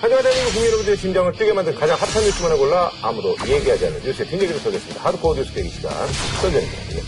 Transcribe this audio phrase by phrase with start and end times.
[0.00, 4.02] 하지만 대한민국 국민 여러분들의 심장을 뛰게 만든 가장 핫한 뉴스만 을 골라 아무도 얘기하지 않는
[4.02, 5.02] 뉴스의 뒷얘기를 쏘겠습니다.
[5.02, 5.92] 하드코어 뉴스 대기 시간
[6.40, 6.96] 선전입니다.
[6.96, 7.02] 예.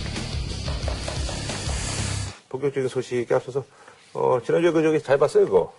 [2.49, 3.65] 본격적인 소식에 앞서서
[4.15, 5.73] 어, 지난주에 그 저기 잘 봤어요 그거?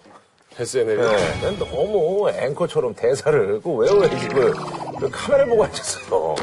[0.59, 0.97] SNL.
[0.97, 4.53] 네, 난 너무 앵커처럼 대사를 그 외워야지 그,
[4.99, 6.35] 그 카메라를 보고 앉았어요.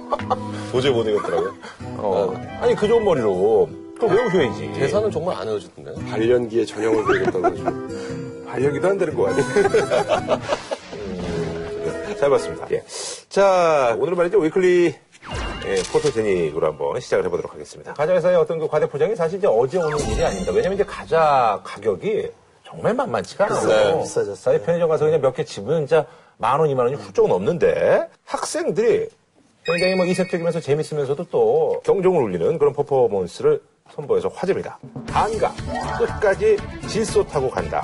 [0.72, 1.54] 도저히 못 이겼더라고요.
[1.98, 2.34] 어.
[2.60, 4.72] 아니 그 좋은 머리로 그거 외우셔야지.
[4.72, 6.04] 대사는 정말 안 외워지던데.
[6.10, 7.42] 발연기에 전형을 보이겠다고
[8.48, 9.44] 발령기도 안 되는 거 아니에요?
[10.94, 12.66] 음, 잘 봤습니다.
[12.72, 12.82] 예.
[13.28, 14.38] 자, 오늘 말이죠.
[14.38, 14.94] 위클리
[15.66, 17.92] 예, 포토제닉으로 한번 시작을 해보도록 하겠습니다.
[17.94, 20.52] 과자회사의 어떤 그 과대 포장이 사실 이제 어제오늘 일이 아닙니다.
[20.52, 22.30] 왜냐면 이제 과자 가격이
[22.64, 23.66] 정말 만만치가 않아요.
[23.96, 23.98] 네.
[24.02, 24.62] 비싸졌어요.
[24.62, 26.06] 편의점 가서 그냥 몇 개 집으면 진짜
[26.38, 29.08] 만 원, 이만 원이 훌쩍 넘는데 학생들이
[29.64, 33.60] 굉장히 뭐 이색적이면서 재밌으면서도 또 경종을 울리는 그런 퍼포먼스를
[33.94, 34.78] 선보여서 화제입니다.
[35.08, 35.52] 반가
[35.98, 36.56] 끝까지
[36.88, 37.82] 질소 타고 간다.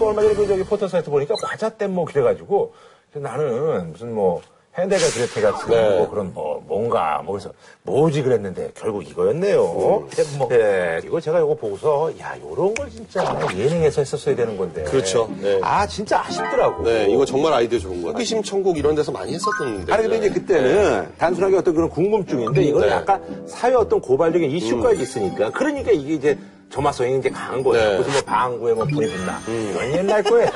[0.00, 2.72] 또 얼마 전에 그 저기 포털 사이트 보니까 과자 뗏목 이래가지고
[3.12, 4.40] 나는 무슨 뭐
[4.78, 5.98] 핸델과 그레테 같은 네.
[5.98, 7.52] 뭐 그런 뭐 뭔가 뭐 그래서
[7.82, 10.08] 뭐지 그랬는데 결국 이거였네요.
[10.10, 10.52] 뗏목.
[10.52, 13.22] 예, 이거 제가 이거 보고서 야 요런 걸 진짜
[13.54, 14.84] 예능에서 했었어야 되는 건데.
[14.84, 15.28] 그렇죠.
[15.38, 15.60] 네.
[15.62, 16.82] 아 진짜 아쉽더라고.
[16.84, 18.14] 네, 이거 정말 아이디어 좋은 것 같아요.
[18.14, 19.92] 호기심 천국 이런 데서 많이 했었는데.
[19.92, 22.88] 아니 근데 이제 그때는 단순하게 어떤 그런 궁금증인데 이건 네.
[22.88, 26.38] 약간 사회 어떤 고발적인 이슈까지 있으니까 그러니까 이게 이제
[26.72, 27.90] 점화성이 이제 강한 거예요.
[27.90, 27.96] 네.
[27.98, 29.40] 무슨 뭐 방구에 뭐 불이 붙나.
[29.44, 30.50] 그건 옛날 거예요.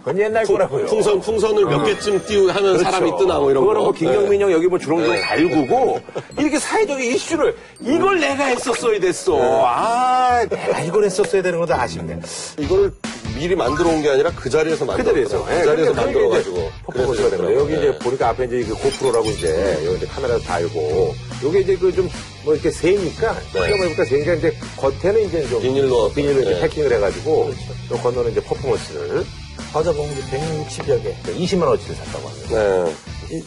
[0.00, 0.86] 그건 옛날 거라고요.
[0.86, 3.68] 풍선, 풍선을 몇 개쯤 띄우 하면 사람이 뜨나 뭐 이런 거.
[3.68, 4.44] 그거는 뭐 김경민 네.
[4.44, 5.20] 형 여기 뭐 주렁주렁 네.
[5.20, 6.00] 달구고
[6.38, 9.38] 이렇게 사회적인 이슈를 이걸 내가 했었어야 됐어.
[9.64, 12.20] 아 내가 이걸 했었어야 되는 것도 아쉽네.
[12.58, 12.92] 이거를
[13.34, 15.44] 미리 만들어 온 게 아니라 그 자리에서 만들어 그 자리에서.
[15.44, 16.70] 그 자리에서 그러니까 만들어가지고.
[16.86, 17.60] 퍼포먼스가 되는 거예요.
[17.60, 17.98] 여기 이제 네.
[17.98, 22.08] 보니까 앞에 이제 그 고프로라고 이제 여기 이제 카메라 달고 요게 이제 그 좀
[22.44, 23.76] 뭐 이렇게 새니까 네.
[23.78, 26.60] 보니까 새니까 이제 겉에는 이제 좀 비닐로 비닐로 이렇게 네.
[26.62, 27.52] 패킹을 해가지고
[27.88, 29.24] 또 건너는 이제 퍼포먼스를
[29.72, 31.14] 과자 봉지 160여 개.
[31.34, 32.48] 20만 원어치를 샀다고 합니다.
[32.50, 32.94] 네.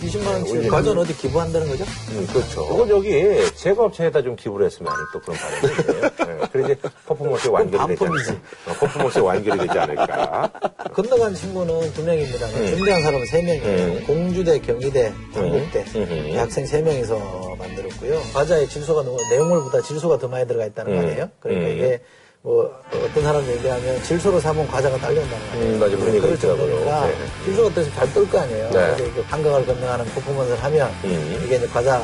[0.02, 1.83] 20만 원치 올리는 과자는 어디 기부한다는 거죠?
[2.11, 2.64] 음, 그렇죠.
[2.73, 3.11] 이거 저기
[3.55, 5.38] 제과업체에다 좀 기부를 했으면 하는 또 그런.
[5.61, 6.09] 네.
[6.15, 6.34] 그래
[6.65, 8.05] 이제 퍼포먼스에 완결이 되지.
[8.05, 8.33] 않을까.
[8.67, 10.52] 어, 퍼포먼스에 완결이 되지 않을까.
[10.93, 12.45] 건너간 친구는 두 명입니다.
[12.48, 12.67] 음.
[12.76, 13.93] 준비한 사람은 세 명이에요.
[13.93, 14.03] 음.
[14.05, 16.27] 공주대, 경희대, 한국대 음.
[16.30, 18.20] 이 학생 세 명이서 만들었고요.
[18.33, 21.05] 과자의 질소가 너무 내용물보다 질소가 더 많이 들어가 있다는 거 음.
[21.05, 21.30] 아니에요?
[21.39, 21.71] 그러니까 음.
[21.73, 22.02] 이게
[22.45, 25.73] 뭐 어떤 사람 얘기하면 질소로 사면 과자가 딸려온다는 거 아니에요?
[25.73, 25.98] 음, 맞아.
[25.98, 26.38] 그런.
[26.39, 27.16] 정도니까 네.
[27.44, 28.70] 질소가 떠서 잘떨 거 아니에요.
[28.70, 28.94] 네.
[28.98, 31.42] 그래서 한강을 건너가는 퍼포먼스를 하면 음.
[31.44, 32.00] 이게 이제 과자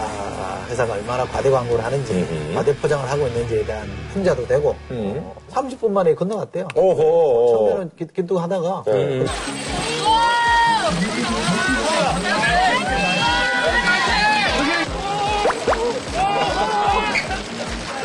[0.68, 2.54] 회사가 얼마나 과대 광고를 하는지 음.
[2.56, 5.32] 과대 포장을 하고 있는지에 대한 풍자도 되고 음.
[5.52, 6.68] 30분 만에 건너갔대요.
[6.74, 7.52] 오호.
[7.70, 9.28] 처음에는 기- 기뚝하다가 음.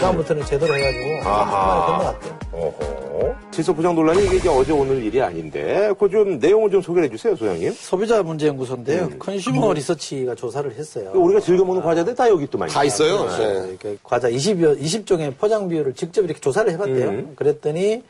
[0.00, 1.46] 다음부터는 제대로 해가지고 아하.
[1.52, 2.38] 30분 만에 건너갔대요.
[2.52, 3.34] 어허.
[3.50, 7.34] 질소 부정 논란이 이게 이제 어제 오늘 일이 아닌데, 그 좀 내용을 좀 소개해 주세요,
[7.34, 7.72] 소장님.
[7.72, 9.04] 소비자 문제 연구소인데요.
[9.04, 9.18] 음.
[9.18, 11.10] 컨슈머 리서치가 조사를 했어요.
[11.14, 13.26] 우리가 즐겨 먹는 과자들 다 여기 또 많이 다 있어요.
[13.36, 13.38] 네.
[13.62, 13.68] 네.
[13.70, 17.08] 이렇게 과자 20여, 20종의 포장 비율을 직접 이렇게 조사를 해봤대요.
[17.08, 17.32] 음.
[17.36, 18.02] 그랬더니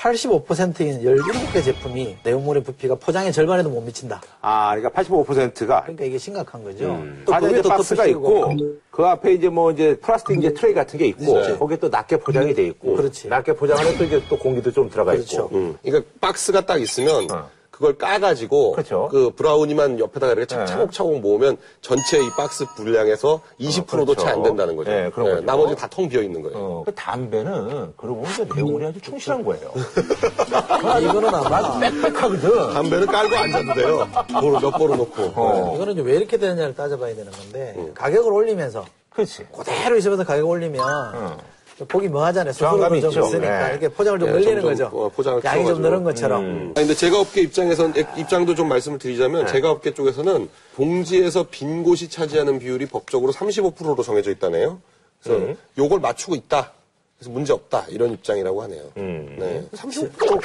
[0.00, 4.22] 85%인 17개 제품이 내용물의 부피가 포장의 절반에도 못 미친다.
[4.40, 6.92] 아, 그러니까 85%가 그러니까 이게 심각한 거죠.
[6.92, 7.22] 음.
[7.26, 8.56] 또 과자 그게 이제 또 박스가 있고,
[8.90, 11.58] 그 앞에 이제 뭐 이제 플라스틱 이제 트레이 같은 게 있고, 네.
[11.58, 13.28] 거기에 또 낮게 포장이 돼 있고, 그렇지.
[13.28, 15.44] 낮게 포장하면 또 이제 또 공기도 좀 들어가 그렇죠.
[15.44, 15.56] 있고.
[15.56, 15.76] 음.
[15.82, 17.50] 그러니까 박스가 딱 있으면 어.
[17.80, 19.08] 그걸 까가지고 그렇죠.
[19.10, 20.66] 그 브라우니만 옆에다가 이렇게 네.
[20.66, 24.20] 차곡차곡 모으면 전체 이 박스 분량에서 20%도 그렇죠.
[24.20, 24.90] 채 안 된다는 거죠.
[24.90, 25.46] 네, 그런 거죠.
[25.46, 26.58] 나머지 다 텅 비어 있는 거예요.
[26.58, 29.72] 어, 그 담배는 그러고 보니까 내용물이 아주 충실한 거예요.
[30.84, 32.74] 아, 이거는 아마 빽빽하거든.
[32.74, 34.08] 담배는 깔고 앉아도 돼요.
[34.40, 35.22] 보로 몇 보로 놓고.
[35.34, 35.72] 어.
[35.74, 39.46] 이거는 이제 왜 이렇게 되느냐를 따져봐야 되는 건데 가격을 올리면서 그렇지.
[39.56, 41.38] 그대로 있으면서 가격 올리면 어.
[41.86, 42.52] 보기 뭐하잖아요.
[42.52, 43.08] 수수료도 좀 있죠.
[43.26, 43.70] 있으니까 네.
[43.72, 44.90] 이렇게 포장을 좀 네, 늘리는 거죠.
[44.92, 45.88] 어, 포장을 양이 좀 키워가지고.
[45.88, 46.44] 늘은 것처럼.
[46.44, 46.60] 음.
[46.76, 49.52] 아니, 근데 제가업계 입장에선 입장도 좀 말씀을 드리자면 네.
[49.52, 54.80] 제가업계 쪽에서는 봉지에서 빈 곳이 차지하는 비율이 법적으로 35%로 정해져 있다네요.
[55.22, 55.56] 그래서 음.
[55.78, 56.72] 요걸 맞추고 있다.
[57.18, 57.86] 그래서 문제 없다.
[57.90, 58.82] 이런 입장이라고 하네요.
[58.96, 59.36] 음.
[59.38, 59.62] 네.
[59.72, 60.40] 35%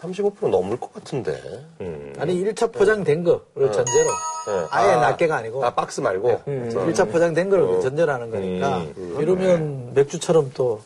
[0.00, 1.40] 35% 넘을 것 같은데.
[1.80, 2.12] 음.
[2.18, 4.37] 아니 1차 포장된 거를 전제로 네.
[4.70, 6.40] 아예 아, 낮게가 아니고 아 박스 말고.
[6.48, 6.70] 음.
[6.72, 9.16] 1차 포장된 거를 전제로 하는 거니까 음.
[9.20, 10.80] 이러면 맥주처럼 또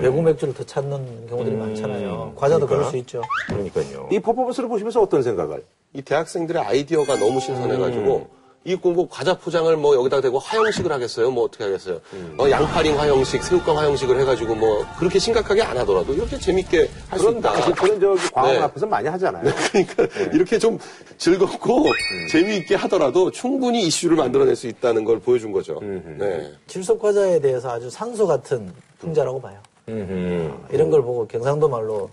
[0.00, 2.34] 외국 맥주를 더 찾는 경우들이 많잖아요.
[2.36, 3.22] 과자도 그럴 수 있죠.
[3.48, 4.08] 그러니까요.
[4.12, 5.64] 이 퍼포먼스를 보시면서 어떤 생각을?
[5.94, 11.32] 이 대학생들의 아이디어가 너무 신선해가지고 이 공부 과자 포장을 뭐 여기다 대고 화형식을 하겠어요?
[11.32, 12.00] 뭐 어떻게 하겠어요?
[12.38, 17.38] 어, 양파링 화형식, 새우깡 화형식을 해가지고 뭐 그렇게 심각하게 안 하더라도 이렇게 재밌게 할수 그런
[17.38, 17.52] 있다.
[17.52, 18.62] 당신들은 저기 광화문 네.
[18.62, 19.52] 앞에서 많이 하잖아요.
[19.72, 20.78] 그러니까 이렇게 좀
[21.18, 22.28] 즐겁고 음.
[22.30, 25.80] 재미있게 하더라도 충분히 이슈를 만들어낼 수 있다는 걸 보여준 거죠.
[25.82, 26.52] 네.
[26.68, 29.58] 질소 과자에 대해서 아주 상소 같은 풍자라고 봐요.
[29.88, 30.52] 음흠.
[30.70, 32.08] 이런 걸 보고 경상도 말로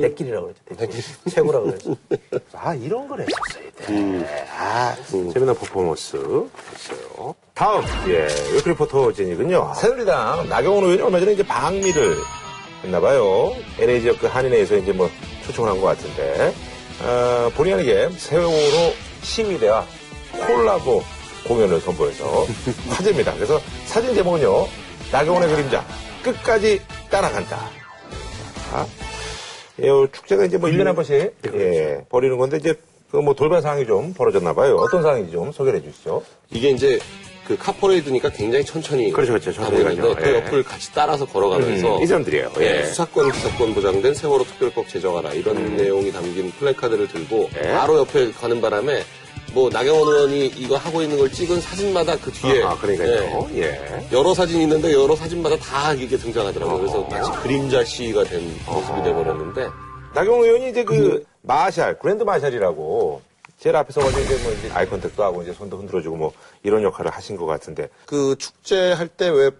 [0.00, 0.60] 대길이라고 그러죠.
[0.76, 1.02] 대길.
[1.30, 1.96] 최고라고 그러죠.
[2.54, 4.46] 아, 이런 걸 했었어야 돼.
[4.58, 4.96] 아,
[5.32, 7.34] 재미난 퍼포먼스 했어요.
[7.54, 9.72] 다음, 예, 위클리 포토제닉이군요.
[9.76, 12.16] 새누리당 나경원 의원이 얼마 전에 이제 방미를
[12.84, 13.54] 했나봐요.
[13.78, 15.08] LA 지역 그 한인회에서 이제 뭐
[15.46, 16.52] 초청을 한 것 같은데,
[17.02, 18.92] 어, 본의 아니게 세월호
[19.22, 19.86] 시위대와
[20.46, 21.02] 콜라보
[21.48, 22.46] 공연을 선보여서
[22.90, 23.32] 화제입니다.
[23.34, 24.66] 그래서 사진 제목은요,
[25.12, 25.84] 나경원의 그림자,
[26.22, 27.70] 끝까지 따라간다.
[28.72, 28.84] 아,
[29.82, 32.74] 예, 어, 축제가 이제 뭐 1년에 한 번씩 예, 벌이는 건데 이제
[33.10, 34.76] 그 뭐 돌발 상황이 좀 벌어졌나 봐요.
[34.76, 36.22] 어떤 상황인지 좀 소개해 주시죠.
[36.50, 36.98] 이게 이제
[37.46, 39.52] 그 카퍼레이드니까 굉장히 천천히 그렇죠, 그렇죠.
[39.52, 40.22] 천천히 가고 있는데 가죠.
[40.22, 40.34] 그 예.
[40.38, 42.52] 옆을 같이 따라서 걸어가면서 음, 이 사람들이에요.
[42.58, 42.82] 예, 예.
[42.86, 47.68] 수사권 기사권 보장된 세월호 특별법 제정하라 이런 내용이 담긴 플래카드를 들고 예.
[47.72, 49.02] 바로 옆에 가는 바람에
[49.56, 53.48] 뭐 나경원 의원이 이거 하고 있는 걸 찍은 사진마다 그 뒤에 아, 그러니까요.
[53.54, 54.06] 예, 예.
[54.12, 56.78] 여러 사진이 있는데 여러 사진마다 다 이게 등장하더라고요.
[56.78, 57.08] 그래서 어.
[57.08, 59.68] 마치 그림자 시위가 된 모습이 돼버렸는데
[60.14, 63.22] 나경원 의원이 이제 그 marshal, grand marshal이라고
[63.58, 66.32] 제일 앞에 서가지고 이제 뭐 이제 eye contact도 하고 이제 손도 흔들어주고 뭐
[66.62, 69.50] 이런 역할을 하신 것 같은데 그 축제 할 때 왜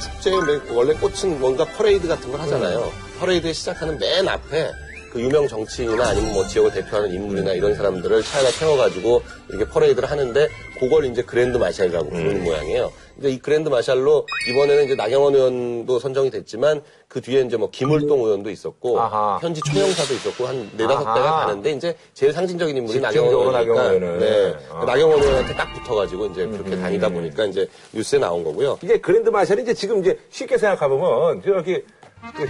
[0.00, 2.90] 축제의 맨- 원래 꽃은 뭔가 퍼레이드 같은 걸 하잖아요.
[3.20, 4.72] 퍼레이드 시작하는 맨 앞에
[5.14, 10.48] 그 유명 정치인이나 아니면 뭐 지역을 대표하는 인물이나 이런 사람들을 차에다 태워가지고 이렇게 퍼레이드를 하는데
[10.80, 12.92] 그걸 이제 grand marshal이라고 부르는 모양이에요.
[13.14, 18.24] 근데 이 grand marshal로 이번에는 이제 나경원 의원도 선정이 됐지만 그 뒤에 이제 뭐 김을동
[18.24, 19.38] 의원도 있었고 아하.
[19.40, 21.14] 현지 총영사도 있었고 한 네다섯.
[21.14, 24.18] 대가 가는데 이제 제일 상징적인 인물이 나경원 의원이니까 나경원.
[24.18, 24.56] 네.
[24.68, 24.84] 아.
[24.84, 28.80] 나경원 의원한테 딱 붙어가지고 이제 그렇게 다니다 보니까 이제 뉴스에 나온 거고요.
[28.82, 31.84] 이게 grand marshal이 이제 지금 이제 쉽게 생각해보면 그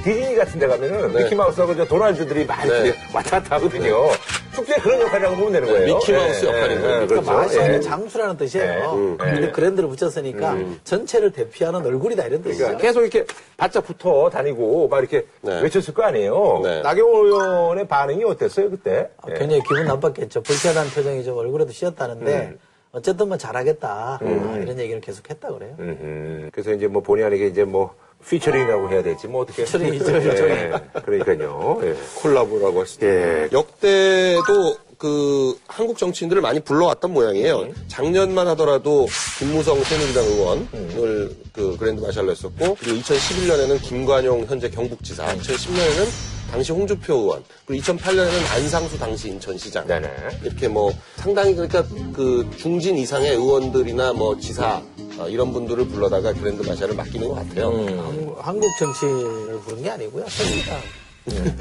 [0.05, 1.25] 디즈니 같은 데 가면은 네.
[1.25, 2.95] 미키마우스하고 저 도널드들이 많이 네.
[3.13, 4.09] 왔다 갔다 하거든요.
[4.55, 5.95] 축제에 그런 역할이라고 보면 되는 거예요.
[5.95, 7.03] 미키마우스 예, 역할인 예, 거예요.
[7.03, 7.33] 예, 그러니까 그렇죠.
[7.33, 7.81] 마샬은 예.
[7.81, 8.93] 장수라는 뜻이에요.
[8.93, 9.17] 음.
[9.19, 9.51] 근데 예.
[9.51, 12.65] 그랜드를 붙였으니까 전체를 대표하는 얼굴이다 이런 뜻이죠.
[12.65, 13.27] 그러니까 계속 이렇게
[13.57, 15.61] 바짝 붙어 다니고 막 이렇게 네.
[15.61, 16.61] 외쳤을 거 아니에요.
[16.63, 16.83] 네.
[16.83, 19.09] 나경원 의원의 반응이 어땠어요 그때?
[19.23, 19.35] 아, 예.
[19.35, 20.43] 굉장히 기분 나빴겠죠.
[20.43, 22.59] 불쾌하다는 표정이 좀 얼굴에도 씌었다는데 음.
[22.93, 25.75] 어쨌든 뭐 잘하겠다 아, 이런 얘기를 계속 했다 그래요.
[25.81, 26.51] 음흠.
[26.53, 27.93] 그래서 이제 뭐 본의 아니게 이제 뭐
[28.29, 30.73] 피처링이라고 해야 될지 뭐 어떻게 피처링이죠, 예.
[31.05, 31.81] 그러니까요.
[31.83, 31.95] 예.
[32.17, 33.49] 콜라보라고 할 수도 예.
[33.53, 37.69] 역대도 그 한국 정치인들을 많이 불러왔던 모양이에요.
[37.89, 39.07] 작년만 하더라도
[39.39, 47.15] 김무성 새누리당 의원을 그 grand marshal로 했었고 그리고 2011년에는 김관용 현재 경북지사, 2010년에는 당시 홍문표
[47.15, 49.87] 의원, 그리고 2008년에는 안상수 당시 인천시장.
[49.89, 50.09] 네네.
[50.45, 51.85] 이렇게 뭐 상당히 그러니까
[52.15, 54.81] 그 중진 이상의 의원들이나 뭐 지사
[55.19, 57.67] 어, 이런 분들을 불러다가 그랜드 마샬을 맡기는 것 같아요.
[57.69, 60.25] 한국, 한국 정치인을 부른 게 아니고요.
[60.29, 60.81] 새누리당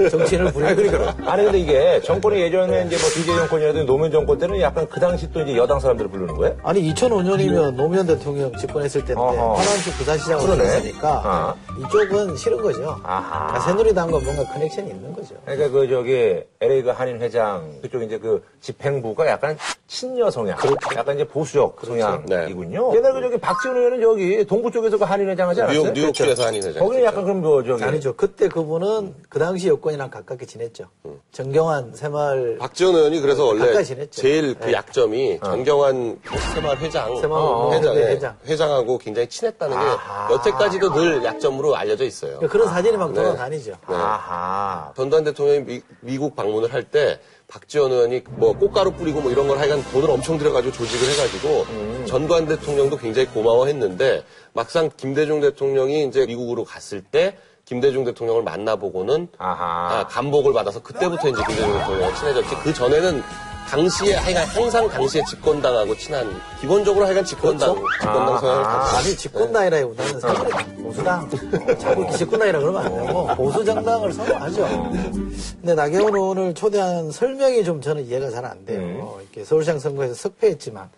[0.10, 0.92] 정치인을 부른 아니, 거예요.
[0.92, 1.32] 그러니까.
[1.32, 5.32] 아니, 근데 이게 정권이 예전에 이제 뭐 DJ 정권이라든지 노무현 정권 때는 약간 그 당시
[5.32, 6.58] 또 이제 여당 사람들을 부르는 거예요?
[6.64, 9.54] 아니 2005년이면 노무현 대통령 집권했을 때인데 어허.
[9.54, 10.58] 화남시 부산시장으로.
[10.58, 11.56] 됐으니까 아.
[11.80, 13.00] 이쪽은 싫은 거죠.
[13.04, 13.48] 아하.
[13.48, 15.36] 그러니까 새누리당과 뭔가 커넥션이 있는 거죠.
[15.46, 19.58] 그러니까 그 저기 LA 그 한인 회장 그쪽 이제 그 집행부가 약간
[19.88, 20.58] 친여 성향,
[20.98, 22.96] 약간 이제 보수적 성향이군요.
[22.96, 25.82] 옛날 그 저기 박지원 의원은 저기 동부 쪽에서 그 한인 회장 하지 않았어요?
[25.84, 26.82] 뉴욕, 뉴욕주에서 한인 회장.
[26.82, 28.14] 거기는 약간 그럼 뭐 저기 아니죠.
[28.16, 30.86] 그때 그분은 그 당시 여권이랑 가깝게 지냈죠.
[31.32, 33.84] 정경환 새마을 박지원 의원이 그래서 원래.
[34.12, 34.74] 제일 그 네.
[34.74, 36.20] 약점이 전경환
[36.54, 38.38] 새마을 회장, 새마을 어, 회장, 예, 회장.
[38.46, 40.32] 회장하고 굉장히 친했다는 게 아하.
[40.34, 42.40] 여태까지도 늘 약점으로 알려져 있어요.
[42.40, 43.22] 그런 사진이 막 네.
[43.22, 43.74] 돌아다니죠.
[43.88, 44.92] 아하.
[44.96, 47.20] 전두환 대통령이 미, 국 방문을 할 때
[47.54, 52.06] 박지원 의원이 뭐 꽃가루 뿌리고 뭐 이런 걸 하여간 돈을 엄청 들여가지고 조직을 해가지고 음.
[52.08, 54.24] 전두환 대통령도 굉장히 고마워했는데
[54.54, 60.00] 막상 김대중 대통령이 이제 미국으로 갔을 때 김대중 대통령을 만나보고는 아하.
[60.00, 63.22] 아, 감복을 받아서 그때부터 이제 김대중 대통령과 친해졌지 그 전에는
[63.70, 66.30] 당시에 하여간 항상 당시에 집권당하고 친한
[66.62, 68.68] 기본적으로 하여간 집권당 집권당 아, 성향을 아.
[68.68, 71.30] 가지고 아니 집권당이라기보다는 새누리당 보수당
[71.80, 74.92] 자꾸 이렇게 집권당이라 그러면 안 되고 보수 정당을 선호하죠.
[75.62, 78.80] 근데 나경원 의원을 초대한 설명이 좀 저는 이해가 잘 안 돼요.
[78.82, 79.22] 음.
[79.22, 80.90] 이렇게 서울시장 선거에서 석패했지만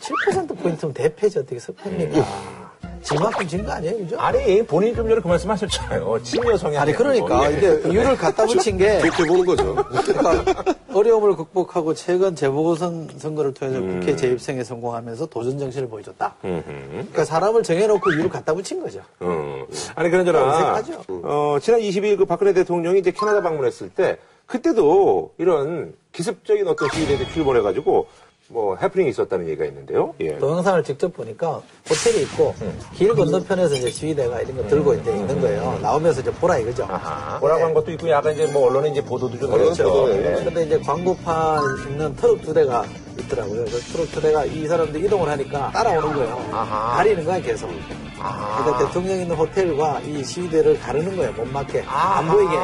[0.00, 2.59] 7% 포인트면 대패지 어떻게 석패입니까?
[3.02, 4.18] 지만큼 진 거 아니에요, 그죠?
[4.18, 6.18] 아니 본인이 좀 전에 그 말씀 하셨잖아요.
[6.22, 6.82] 친여 성향.
[6.82, 7.56] 아니 그러니까 예.
[7.56, 9.74] 이게 이유를 갖다 붙인 게 그렇게 보는 거죠.
[9.74, 16.34] 그러니까 어려움을 극복하고 최근 재보궐선 선거를 통해서 국회 재입생에 성공하면서 도전 정신을 보여줬다.
[16.42, 19.00] 그러니까 사람을 정해놓고 이유를 갖다 붙인 거죠.
[19.22, 19.64] 음.
[19.94, 20.10] 아니.
[20.10, 21.04] 어색하죠.
[21.08, 27.24] 어, 지난 22일 그 박근혜 대통령이 이제 캐나다 방문했을 때 그때도 이런 기습적인 어떤 시위대에
[27.28, 28.06] 출범해가지고
[28.52, 30.12] 뭐 해프닝이 있었다는 얘기가 있는데요.
[30.20, 30.36] 예.
[30.38, 32.52] 동영상을 직접 보니까 호텔이 있고
[32.94, 35.78] 길 건너편에서 이제 시위대가 이런 거 들고 이제 있는 거예요.
[35.80, 36.84] 나오면서 이제 보라 이거죠.
[36.90, 37.38] 아하.
[37.38, 39.84] 뭐라고 한 것도 있고 약간 이제 뭐 언론에 이제 보도도 좀 언론 그랬죠.
[39.84, 40.44] 보도는 예.
[40.44, 42.84] 근데 이제 광고판 있는 트럭 두 대가
[43.20, 43.64] 있더라고요.
[43.66, 46.48] 그 트로트대가 이 사람들이 이동을 하니까 따라오는 거예요.
[46.52, 46.96] 아하.
[46.96, 47.70] 가리는 거야, 계속.
[48.18, 48.62] 아.
[48.64, 51.84] 그러니까 대통령 있는 호텔과 이 시위대를 가르는 거예요, 못 맞게.
[51.86, 52.18] 아하.
[52.18, 52.56] 안 보이게.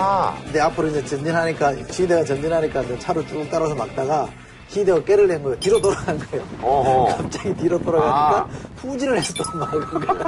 [0.45, 4.29] 근데 앞으로 이제 전진하니까, 시위대가 전진하니까 이제 차로 쭉 따라서 막다가
[4.69, 5.59] 시위대가 깨를 낸 거예요.
[5.61, 6.45] 뒤로 돌아간 거예요.
[6.63, 7.17] 어허.
[7.23, 8.49] 갑자기 뒤로 돌아가니까 아.
[8.77, 10.25] 후진을 해서 또 막은 거예요.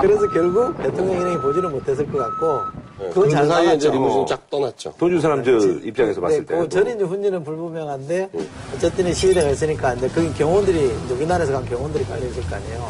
[0.00, 2.60] 그래서 결국 대통령 일행이 보지는 못했을 것 같고,
[3.08, 3.90] 그건 그잘 사이에 이제.
[3.90, 4.94] 리무진 쫙 떠났죠.
[4.98, 6.54] 돈준 사람들 입장에서 봤을 때.
[6.54, 8.30] 네, 그 전인지 훈지는 불분명한데
[8.76, 12.88] 어쨌든 시위대가 있으니까 이제 거기 경호원들이 이제 우리나라에서 간 경호원들이 깔려 있을 거 아니에요.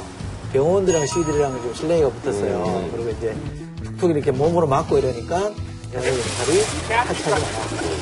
[0.53, 2.65] 경호원들이랑 시위들이랑 좀 신뢰가 붙었어요.
[2.65, 2.91] 음.
[2.93, 3.35] 그리고 이제
[3.85, 5.51] 툭툭 이렇게 몸으로 맞고 이러니까
[5.95, 7.45] 연예인 역할이 하차하지 마라.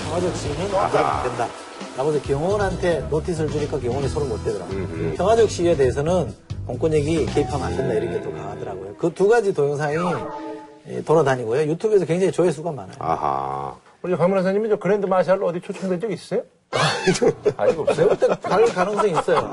[0.05, 1.49] 평화적 시위는 인정 안 된다.
[1.97, 4.77] 라고서 경호원한테 노티스를 주니까 경호원이 손을 못 대더라고요.
[4.79, 6.35] 음, 평화적 시위에 대해서는
[6.67, 8.97] 공권력이 개입하면 안 된다 이런 게 또 강하더라고요.
[8.97, 9.97] 그 두 가지 동영상이
[10.89, 11.63] 예, 돌아다니고요.
[11.71, 12.97] 유튜브에서 굉장히 조회수가 많아요.
[12.99, 13.75] 아하.
[14.03, 16.43] 우리 강문화사님이 저 그랜드 마샬 어디 초청된 적 있어요?
[17.57, 18.09] 아직 없어요?
[18.43, 19.53] 갈 가능성이 있어요.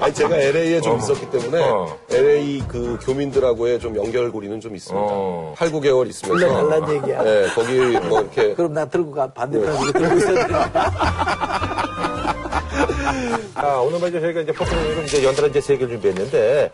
[0.00, 1.96] 아니 제가 LA에 좀 있었기 때문에 어.
[2.10, 5.06] LA 그 교민들하고의 좀 연결고리는 좀 있습니다.
[5.06, 5.54] 어.
[5.56, 6.46] 8, 9개월 있으면서.
[6.46, 7.22] 일년 달란 얘기야.
[7.22, 7.78] 네, 거기
[8.08, 10.54] 뭐 이렇게 그럼 나 들고 가 반대편 이거 들고 있어야 돼.
[13.56, 14.20] 아, 오늘 말이죠.
[14.20, 16.70] 저희가 이제 포켓몬을 이제 연달아 이제 세 개를 준비했는데,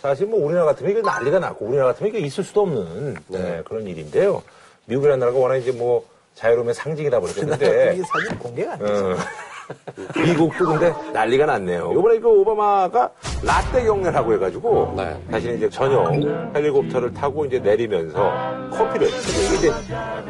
[0.00, 3.86] 사실 뭐 우리나라 같으면 이게 난리가 났고, 우리나라 같으면 이게 있을 수도 없는 네, 그런
[3.86, 4.42] 일인데요.
[4.86, 6.04] 미국이라는 나라가 워낙 이제 뭐
[6.34, 7.40] 자유로움의 상징이다 보니까.
[7.40, 9.10] 근데, 이 사진 공개가 안 되죠.
[9.12, 9.16] 어,
[10.26, 11.92] 미국도 근데 난리가 났네요.
[11.92, 13.10] 이번에 그 오바마가
[13.44, 15.16] 라떼 경례를 하고 해가지고, 네.
[15.30, 19.72] 자신이 이제 전용 헬리콥터를 타고 이제 내리면서 커피를, 이게 이제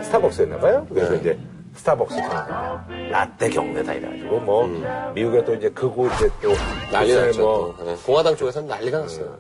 [0.03, 0.87] 스타벅스였나봐요.
[0.89, 1.19] 그래서 네.
[1.19, 1.39] 이제
[1.75, 6.53] 스타벅스 전 라떼 경례다 이래가지고 뭐 미국에 또 이제 그곳 이제 또
[6.93, 7.41] 난리 났죠.
[7.41, 7.85] 뭐 또.
[7.85, 9.39] 네, 공화당 쪽에서는 난리가 났어요.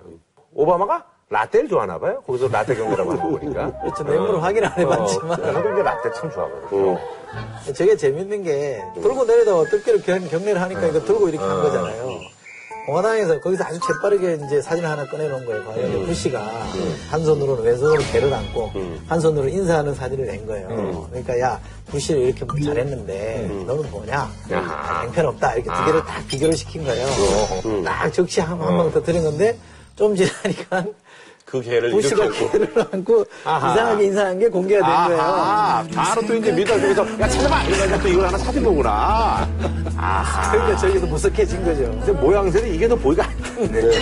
[0.54, 2.22] 오바마가 라떼를 좋아하나 봐요.
[2.26, 3.72] 거기서 라떼 경례라고 하는 거 보니까.
[3.80, 4.04] 그렇죠.
[4.04, 5.32] 내용으로 확인 안 해봤지만.
[5.40, 6.98] 어, 저도 이제 라떼 참 좋아하거든요.
[7.74, 12.20] 저게 재밌는 게 들고 내리다가 뜻대로 경, 경례를 하니까 이거 들고 이렇게 한 거잖아요.
[12.84, 15.64] 공화당에서 거기서 아주 재빠르게 이제 사진을 하나 꺼내놓은 거예요.
[15.64, 16.40] 과연 부시가
[17.10, 18.72] 한 손으로는 왼손으로 개를 안고
[19.06, 21.06] 한 손으로 인사하는 사진을 낸 거예요.
[21.10, 24.28] 그러니까 야 부시를 이렇게 잘했는데 너는 뭐냐?
[24.50, 25.04] 야하.
[25.04, 25.54] 형편없다.
[25.54, 27.06] 이렇게 두 개를 딱 비교를 시킨 거예요.
[27.84, 29.56] 딱 적시 한 방더 드린 건데
[29.94, 30.84] 좀 지나니까
[31.52, 32.50] 그 개를 부시가 하고.
[32.50, 33.72] 개를 안고 아하.
[33.74, 35.20] 이상하게 인사한 게 공개가 된 거예요.
[35.22, 39.46] 아하, 바로 또 이제 미달 쪽에서 야 찾아봐 이러니까 또 이걸 하나 사진 보구나.
[39.98, 40.50] 아하.
[40.50, 41.82] 그러니까 저기도 무섭해진 거죠.
[41.82, 43.96] 근데 모양새는 이게 더 보이가 안 좋네.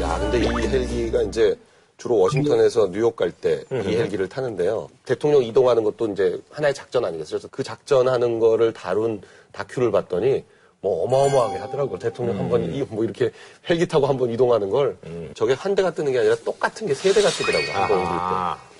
[0.00, 1.54] 야, 근데 이 헬기가 이제
[1.98, 4.88] 주로 워싱턴에서 뉴욕 갈 때 이 헬기를 타는데요.
[5.04, 7.32] 대통령 이동하는 것도 이제 하나의 작전 아니겠어요?
[7.32, 9.20] 그래서 그 작전하는 거를 다룬
[9.52, 10.42] 다큐를 봤더니
[10.80, 11.98] 뭐 어마어마하게 하더라고요.
[11.98, 13.32] 대통령 한 번, 이뭐 이렇게
[13.68, 14.96] 헬기 타고 한 번 이동하는 걸
[15.34, 17.72] 저게 한 대가 뜨는 게 아니라 똑같은 게 세 대가 뜨더라고요.
[17.72, 17.98] 한 번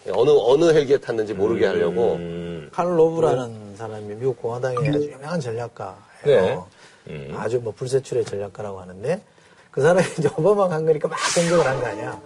[0.04, 0.10] 때.
[0.12, 2.14] 어느, 어느 헬기에 탔는지 모르게 하려고.
[2.14, 2.70] 음.
[2.72, 6.66] 칼 로브라는 사람이 미국 공화당의 아주 유명한 전략가예요.
[7.04, 7.30] 네.
[7.36, 9.20] 아주 뭐 불세출의 전략가라고 하는데
[9.70, 12.20] 그 사람이 이제 오바마가 한 거니까 막 공격을 한 거 아니야.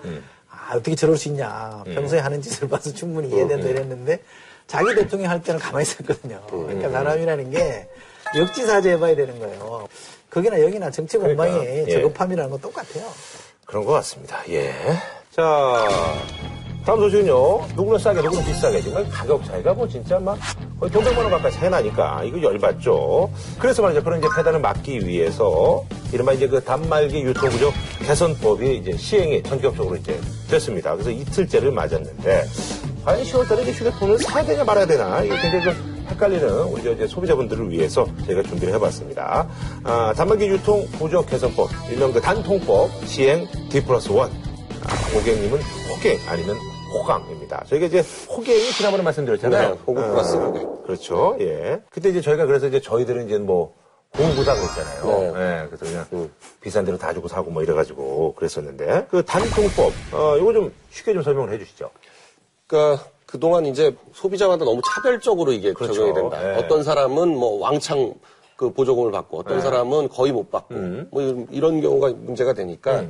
[0.51, 1.83] 아, 어떻게 저럴 수 있냐.
[1.87, 4.21] 평소에 하는 짓을 봐서 충분히 이해된다 이랬는데
[4.67, 6.41] 자기 대통령 할 때는 가만히 있었거든요.
[6.51, 7.89] 그러니까 사람이라는 게
[8.37, 9.87] 역지사지 해봐야 되는 거예요.
[10.31, 12.01] 거기나 여기나 정치 공방이 그러니까, 예.
[12.01, 13.05] 저급함이라는 건 똑같아요.
[13.67, 14.39] 그런 것 같습니다.
[14.49, 14.73] 예.
[15.31, 15.89] 자,
[16.85, 17.69] 다음 소식은요.
[17.77, 18.83] 누구는 싸게, 누구는 비싸게.
[18.83, 20.39] 정말 가격 차이가 뭐 진짜 막
[20.81, 23.31] 거의 돈 100만 원 가까이 차이 나니까 이거 열받죠.
[23.59, 24.03] 그래서 말이죠.
[24.03, 27.73] 그런 이제 폐단을 막기 위해서 이른바 이제 그 단말기 유통구조
[28.05, 30.19] 개선법이 이제 시행이 전격적으로 이제
[30.51, 30.93] 됐습니다.
[30.95, 32.45] 그래서 이틀째를 맞았는데
[33.05, 37.07] 과연 10월달에 이제 휴대폰을 사야 되냐 말아야 되나 이게 굉장히 좀 헷갈리는 우리 저 이제
[37.07, 39.49] 소비자분들을 위해서 저희가 준비를 해봤습니다.
[39.85, 44.31] 아, 단말기 유통 구조 개선법, 일명 그 단통법 시행 D 플러스 원.
[44.31, 46.57] 아, 고객님은 호갱 아니면
[46.93, 47.65] 호강입니다.
[47.69, 49.69] 저희가 이제 호갱이 지난번에 말씀드렸잖아요.
[49.71, 50.83] 네, 호구 플러스 고객.
[50.85, 51.37] 그렇죠.
[51.41, 51.81] 예.
[51.91, 53.75] 그때 이제 저희가 그래서 이제 저희들은 이제 뭐
[54.11, 55.33] 공부다 그랬잖아요.
[55.35, 55.41] 네.
[55.41, 55.67] 예.
[55.69, 60.73] 그래서 그냥 비싼 데로 다 주고 사고 뭐 이래가지고 그랬었는데 그 단통법, 어, 이거 좀
[60.91, 61.89] 쉽게 좀 설명을 해주시죠.
[62.67, 65.95] 그러니까 그동안 이제 소비자마다 너무 차별적으로 이게 그렇죠.
[65.95, 66.39] 적용이 된다.
[66.39, 66.55] 네.
[66.59, 68.13] 어떤 사람은 뭐 왕창
[68.63, 71.09] 그 보조금을 받고 어떤 사람은 거의 못 받고 음.
[71.11, 73.05] 뭐 이런- 경우가 문제가 되니까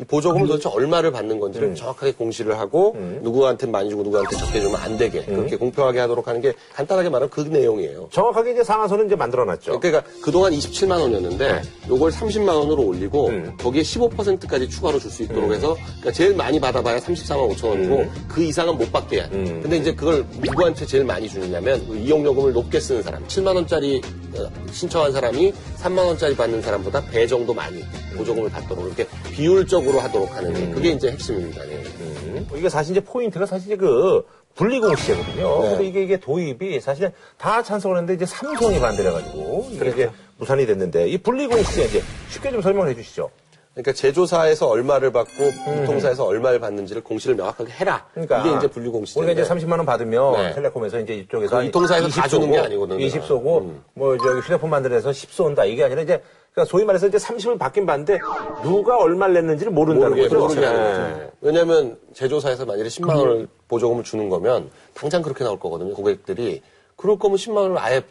[0.00, 4.76] 이 보조금을 도대체 얼마를 받는 건지를 정확하게 공시를 하고 누구한테 많이 주고 누구한테 적게 주면
[4.76, 8.08] 안 되게 그렇게 공평하게 하도록 하는 게 간단하게 말하면 그 내용이에요.
[8.12, 9.80] 정확하게 이제 상한선은 이제 만들어놨죠.
[9.80, 13.56] 그러니까 그동안 27만 원이었는데 요걸 30만 원으로 올리고 음.
[13.58, 18.42] 거기에 15%까지 추가로 줄 수 있도록 해서 그러니까 제일 많이 받아봐야 34만 5천 원이고 그
[18.42, 19.28] 이상은 못 받게 돼.
[19.32, 19.60] 음.
[19.62, 24.00] 근데 이제 그걸 누구한테 제일 많이 주느냐면 그 이용요금을 높게 쓰는 사람 7만 원짜리
[24.38, 27.84] 어, 신청 한 사람이 3만 원짜리 받는 사람보다 배 정도 많이
[28.16, 31.64] 보조금을 받도록 이렇게 비율적으로 하도록 하는 게 그게 이제 핵심입니다.
[31.64, 31.82] 네.
[32.00, 32.48] 음.
[32.56, 34.24] 이게 사실 이제 포인트가 사실 그
[34.54, 35.62] 분리공시제거든요.
[35.62, 35.70] 네.
[35.70, 40.66] 근데 이게 이게 도입이 사실은 다 찬성을 했는데 이제 삼성이 반대를 해가지고 이게 이제 무산이
[40.66, 43.30] 됐는데 이 분리공시제 이제 쉽게 좀 설명을 해주시죠.
[43.78, 45.44] 그러니까 제조사에서 얼마를 받고
[45.82, 48.04] 유통사에서 얼마를 받는지를 공시를 명확하게 해라.
[48.12, 49.20] 그러니까 이게 이제 분리공시제.
[49.20, 50.52] 우리가 이제 30만 원 받으면 네.
[50.54, 52.98] 텔레콤에서 이제 이쪽에서 그 유통사에서 다 주는 게 아니거든요.
[52.98, 53.84] 20 쏘고 음.
[53.94, 56.20] 뭐 저기 휴대폰 만들어서 10 쏜다 이게 아니라 이제
[56.52, 58.18] 그러니까 소위 말해서 이제 30을 받긴 받는데
[58.64, 60.40] 누가 얼마를 냈는지를 모른다는 모르게 거죠.
[60.40, 61.12] 모르게 하는 네.
[61.14, 61.30] 거죠.
[61.40, 65.94] 왜냐하면 제조사에서 만약에 10만 원을 보조금을 주는 거면 당장 그렇게 나올 거거든요.
[65.94, 66.62] 고객들이
[66.96, 68.02] 그럴 거면 10만 원을 아예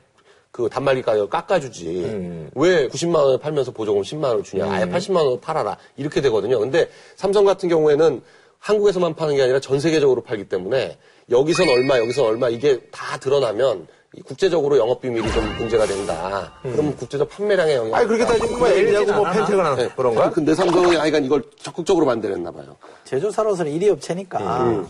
[0.57, 1.85] 그 단말기 가격을 깎아주지.
[2.05, 2.49] 음.
[2.55, 4.65] 왜 90만 원을 팔면서 보조금 10만 원을 주냐.
[4.67, 5.77] 아예 80만 원을 팔아라.
[5.97, 6.57] 이렇게 되거든요.
[6.57, 8.23] 근데 삼성 같은 경우에는
[8.57, 10.97] 한국에서만 파는 게 아니라 전 세계적으로 팔기 때문에
[11.29, 13.85] 여기선 얼마, 여기선 얼마 이게 다 드러나면
[14.15, 16.51] 이 국제적으로 영업 비밀이 좀 문제가 된다.
[16.63, 17.91] 그러면 국제적 판매량에 영향이.
[17.91, 17.93] 음.
[17.93, 19.89] 아니 그렇게 따지면 뭐 LG하고 뭐 펜테가나 네.
[19.95, 20.31] 그런가?
[20.31, 22.75] 근데 삼성이 아이가 이걸 적극적으로 만들었나 봐요.
[23.03, 24.87] 제조사로서는 1위 업체니까 음.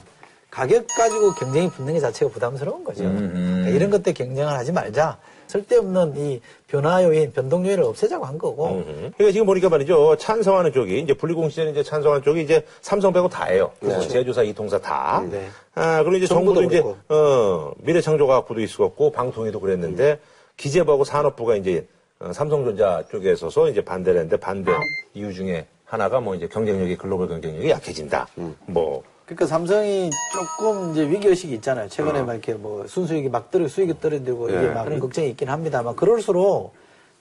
[0.49, 3.03] 가격 가지고 경쟁이 붙는 게 자체가 부담스러운 거죠.
[3.03, 5.19] 음, 그러니까 이런 것들 경쟁을 하지 말자.
[5.47, 8.67] 쓸데없는 이 변화 요인, 변동 요인을 없애자고 한 거고.
[8.67, 9.11] 음.
[9.17, 10.17] 그러니까 지금 보니까 말이죠.
[10.17, 13.71] 찬성하는 쪽이 이제 분리공시제는 이제 찬성하는 쪽이 이제 삼성 빼고 다예요.
[13.79, 15.23] 뭐 제조사, 이통사 다.
[15.29, 15.47] 네.
[15.75, 16.97] 아 그리고 이제 정부도 정부도 이제 그렇고.
[17.09, 20.19] 어 미래창조과학부도 있었고 방통위도 그랬는데
[20.57, 21.87] 기재부하고 산업부가 이제
[22.19, 24.71] 어, 삼성전자 쪽에 서서 이제 반대를 했는데 반대
[25.13, 28.27] 이유 중에 하나가 뭐 이제 경쟁력이 글로벌 경쟁력이 약해진다.
[28.65, 31.89] 뭐 그러니까 삼성이 조금 이제 위기의식이 있잖아요.
[31.89, 35.97] 최근에 막 이렇게 뭐 순수익이 막 떨어, 수익이 떨어지고 이게 막 그런 걱정이 있긴 합니다만
[35.97, 36.73] 그럴수록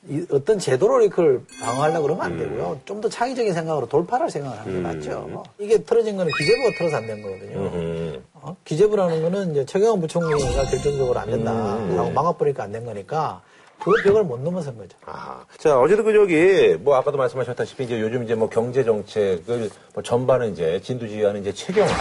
[0.08, 2.78] 이 어떤 제도로 이걸 방어하려고 그러면 안 되고요.
[2.84, 5.42] 좀더 창의적인 생각으로 돌파할 생각을 하는 게 맞죠.
[5.58, 7.58] 이게 틀어진 거는 기재부가 틀어서 안 된 거거든요.
[7.58, 8.24] 음.
[8.34, 8.56] 어?
[8.64, 10.38] 기재부라는 거는 이제 최경환 부총리가
[10.70, 11.52] 결정적으로 안 된다.
[11.96, 13.42] 라고 막아버리니까 안 된 거니까
[13.78, 14.96] 그 벽을 못 넘어선 거죠.
[15.06, 20.02] 아, 자, 어제도 그 저기, 뭐, 아까도 말씀하셨다시피, 이제 요즘 이제 뭐 경제 정책을 뭐
[20.02, 21.92] 전반은 이제 진두지휘하는 이제 최경환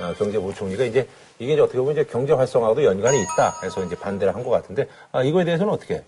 [0.00, 1.08] 어, 경제부총리가 이제
[1.38, 4.88] 이게 이제 어떻게 보면 이제 경제 활성화와도 연관이 있다 해서 이제 반대를 한 것 같은데,
[5.12, 6.02] 아, 이거에 대해서는 어떻게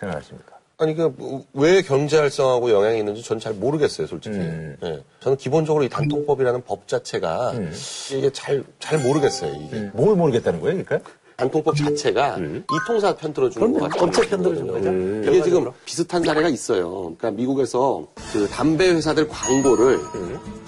[0.00, 0.56] 생각하십니까?
[0.78, 4.36] 아니 그왜 경제 활성하고 영향이 있는지 전잘 모르겠어요, 솔직히.
[4.36, 4.76] 음.
[4.84, 5.02] 예.
[5.20, 7.54] 저는 기본적으로 이 단통법이라는 법 자체가
[8.12, 9.54] 이게 잘 잘 모르겠어요.
[9.54, 11.10] 이게 뭘 모르겠다는 거예요, 그러니까?
[11.36, 14.02] 단통법 자체가 이통사 편 들어 주는 거 같아요.
[14.04, 15.30] 업체 편 들어준 거죠.
[15.30, 17.14] 이게 지금 비슷한 사례가 있어요.
[17.18, 20.00] 그러니까 미국에서 그 담배 회사들 광고를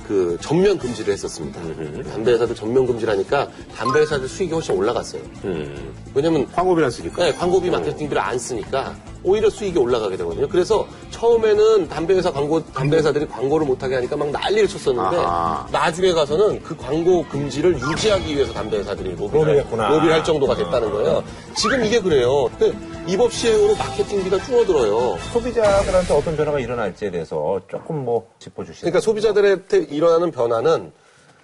[0.09, 1.61] 그 전면 금지를 했었습니다.
[2.11, 5.21] 담배 회사들 전면 금지라니까 담배 회사들 수익이 훨씬 올라갔어요.
[6.15, 7.25] 왜냐면 광고비를 안 쓰니까.
[7.25, 10.49] 네, 광고비 마케팅비를 안 쓰니까 오히려 수익이 올라가게 되거든요.
[10.49, 15.67] 그래서 처음에는 담배 회사 광고 담배 회사들이 광고를 못하게 하니까 막 난리를 쳤었는데 아하.
[15.71, 19.89] 나중에 가서는 그 광고 금지를 유지하기 위해서 담배 회사들이 로비를, 로비했구나.
[19.91, 21.23] 로비를 할 정도가 됐다는 거예요.
[21.55, 22.49] 지금 이게 그래요.
[22.59, 22.73] 근데
[23.09, 25.17] 이법 시행으로 마케팅비가 줄어들어요.
[25.33, 28.83] 소비자들한테 어떤 변화가 일어날지에 대해서 조금 뭐 짚어주시죠.
[28.83, 30.93] 그러니까 소비자들한테 일어나는 변화는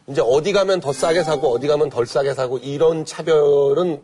[0.07, 4.03] 이제 어디 가면 더 싸게 사고 어디 가면 덜 싸게 사고 이런 차별은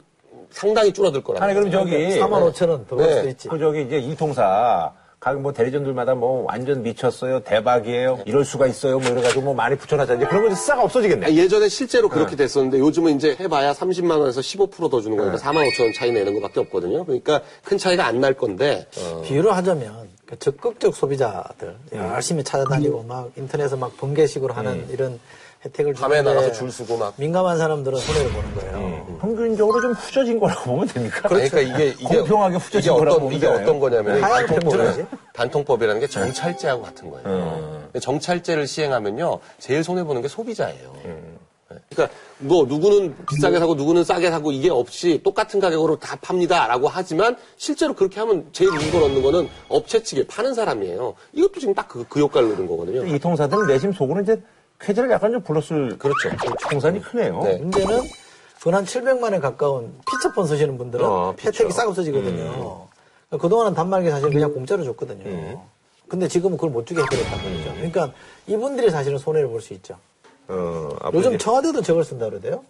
[0.48, 2.18] 상당히 줄어들 거라는 아니, 그럼 저기.
[2.18, 3.16] 4만 5천 원더벌 네.
[3.16, 3.48] 수도 있지.
[3.48, 9.10] 그 저기 이제 이통사 각 뭐 대리점들마다 뭐 완전 미쳤어요 대박이에요 이럴 수가 있어요 뭐
[9.10, 10.28] 이래가지고 뭐 많이 붙여놨잖아요.
[10.28, 11.26] 그런 거싹 없어지겠네.
[11.26, 15.82] 아, 예전에 실제로 그렇게 됐었는데 요즘은 이제 해봐야 30만 원에서 15%더 주는 거니까 4만 5천
[15.82, 17.04] 원 차이 내는 것밖에 없거든요.
[17.04, 18.86] 그러니까 큰 차이가 안 날 건데.
[19.24, 25.18] 비유를 하자면 그 적극적 소비자들 열심히 찾아다니고 막 인터넷에 막 번개식으로 하는 이런
[25.64, 29.18] 혜택을 밤에 주는데 나가서 줄 서고 막 민감한 사람들은 손해를 보는 거예요.
[29.20, 31.28] 평균적으로 좀 후져진 거라고 보면 됩니까?
[31.28, 33.62] 그러니까 이게 이게 공평하게 후져진 이게 거라고 어떤 이게 되나요?
[33.62, 35.06] 어떤 거냐면 하얀 단통법이- 평준화지?
[35.34, 37.26] 단통법이라는 게 정찰제하고 같은 거예요.
[37.94, 38.00] 음.
[38.00, 40.94] 정찰제를 시행하면요 제일 손해 보는 게 소비자예요.
[41.04, 41.38] 음.
[41.70, 41.76] 네.
[41.90, 47.36] 그러니까 뭐 누구는 비싸게 사고 누구는 싸게 사고 이게 없이 똑같은 가격으로 다 팝니다라고 하지만
[47.58, 51.14] 실제로 그렇게 하면 제일 이익을 얻는 거는 업체 측에 파는 사람이에요.
[51.34, 53.04] 이것도 지금 딱그 역할을 누는 거거든요.
[53.06, 54.40] 이 통사들은 내심 속으로 이제
[54.80, 56.30] 쾌지를 약간 좀 불렀을 그렇죠.
[56.68, 57.58] 공산이 크네요 네.
[57.58, 58.02] 문제는
[58.62, 61.48] 근한 700만에 가까운 피처폰 쓰시는 분들은 어, 피처.
[61.50, 62.88] 혜택이 싹 없어지거든요.
[63.40, 65.62] 그동안은 단말기 사실 그냥 공짜로 줬거든요.
[66.08, 67.72] 근데 지금은 그걸 못 주게 해버렸단 말이죠.
[67.74, 68.12] 그러니까
[68.46, 69.96] 이분들이 사실은 손해를 볼 수 있죠.
[70.48, 72.64] 어, 요즘 청와대도 저걸 쓴다 그러대요.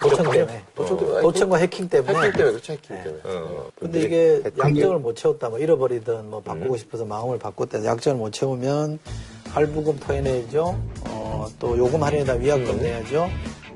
[0.00, 0.62] 도청 때문에.
[0.76, 1.20] 도청 때문에.
[1.22, 2.12] 도청과 해킹 때문에.
[2.18, 2.72] 해킹 때문에 그렇죠.
[2.74, 3.02] 해킹 네.
[3.02, 3.20] 때문에.
[3.24, 8.30] 어, 근데 이게 약정을 못 채웠다, 뭐 잃어버리든 뭐 바꾸고 싶어서 마음을 바꿨다, 약정을 못
[8.32, 9.00] 채우면
[9.52, 10.78] 할부금 토해내야죠.
[11.08, 13.28] 어, 또 요금 할인에다 위약금 내야죠.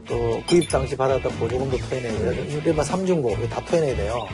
[0.09, 2.59] 또 구입 당시 받았던 보조금도 토해내야죠.
[2.59, 4.27] 이른바 삼중고 이거 다 토해내야 돼요.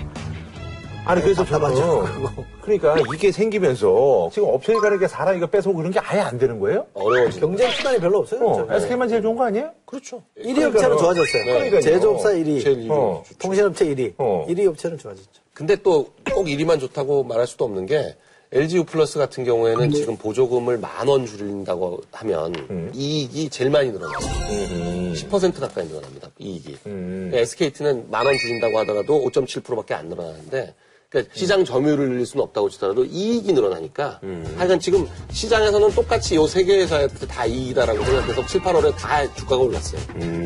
[1.05, 2.31] 아니 그래서 답답하죠, 저는.
[2.61, 6.85] 그러니까 이게 생기면서 지금 업체에 가는 사람 이거 뺏어오고 그런 게 아예 안 되는 거예요?
[6.93, 7.41] 어려워지.
[7.41, 8.45] 경쟁 수단이 별로 없어요.
[8.47, 8.75] 어, 저기.
[8.75, 9.71] SK만 제일 좋은 거 아니에요?
[9.87, 10.23] 그렇죠.
[10.39, 11.45] 1위 업체는 좋아졌어요.
[11.45, 11.81] 그러니까요.
[11.81, 12.89] 제조업사 1위, 제일 일위.
[12.91, 13.23] 어.
[13.39, 14.45] 통신업체 1위, 어.
[14.51, 15.41] 1위 업체는 좋아졌죠.
[15.55, 18.15] 근데 또꼭 일이만 좋다고 말할 수도 없는 게
[18.51, 24.19] LG U 플러스 같은 경우에는 지금 보조금을 만 원 줄인다고 하면 이익이 제일 많이 늘어나요.
[24.19, 26.31] 10% 가까이 늘어납니다.
[26.39, 26.79] 이익이.
[27.35, 30.75] SKT는 만 원 줄인다고 하더라도 5.7%밖에 안 늘어나는데
[31.11, 34.21] 그러니까 시장 점유율을 늘릴 수는 없다고 치더라도 이익이 늘어나니까
[34.59, 39.63] 하여간 지금 시장에서는 똑같이 요 세 개 회사한테 다 이익이다라고 생각해서 7, 8월에 다 주가가
[39.63, 40.01] 올랐어요.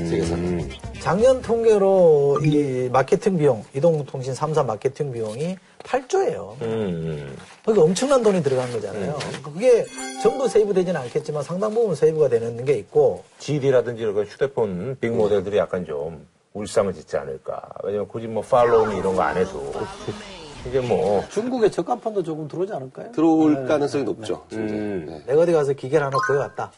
[0.08, 0.70] 세 개사는.
[1.00, 6.60] 작년 통계로 이 마케팅 비용, 이동통신 3사 마케팅 비용이 8조예요.
[6.62, 7.36] 음.
[7.64, 9.18] 그러니까 엄청난 돈이 들어간 거잖아요.
[9.42, 9.84] 그게
[10.22, 15.10] 전부 세이브 되지는 않겠지만 상당 부분 세이브가 되는 게 있고 GD라든지 이런 거 휴대폰 빅
[15.10, 17.62] 모델들이 약간 좀 울상을 짓지 않을까.
[17.82, 19.72] 왜냐면 굳이 뭐 팔로우미 이런 거 안 해도
[20.66, 23.12] 이게 뭐 중국의 저가폰도 조금 들어오지 않을까요?
[23.12, 24.44] 들어올 가능성이 높죠.
[24.48, 24.74] 진짜.
[24.74, 25.06] 음.
[25.08, 25.22] 네.
[25.26, 26.70] 내가 어디 가서 기계를 하나 구해왔다.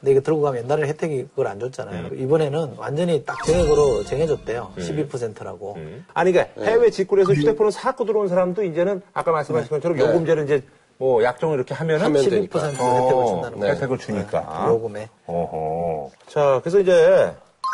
[0.00, 2.08] 근데 이거 들고 가면 옛날에 혜택이 그걸 안 줬잖아요.
[2.14, 4.72] 이번에는 완전히 딱 정액으로 정해줬대요.
[4.76, 5.78] 12%라고.
[6.12, 10.04] 아니 그러니까 해외 직구에서 휴대폰을 사고 들어온 사람도 이제는 아까 말씀하신 것처럼 네.
[10.04, 10.64] 요금제를 이제
[10.98, 12.66] 뭐 약정을 이렇게 하면은 하면 12% 되니까.
[12.66, 13.74] 혜택을 준다는 거예요.
[13.74, 14.66] 혜택을 주니까.
[14.70, 15.08] 요금에.
[15.26, 16.10] 어허.
[16.28, 17.32] 자, 그래서 이제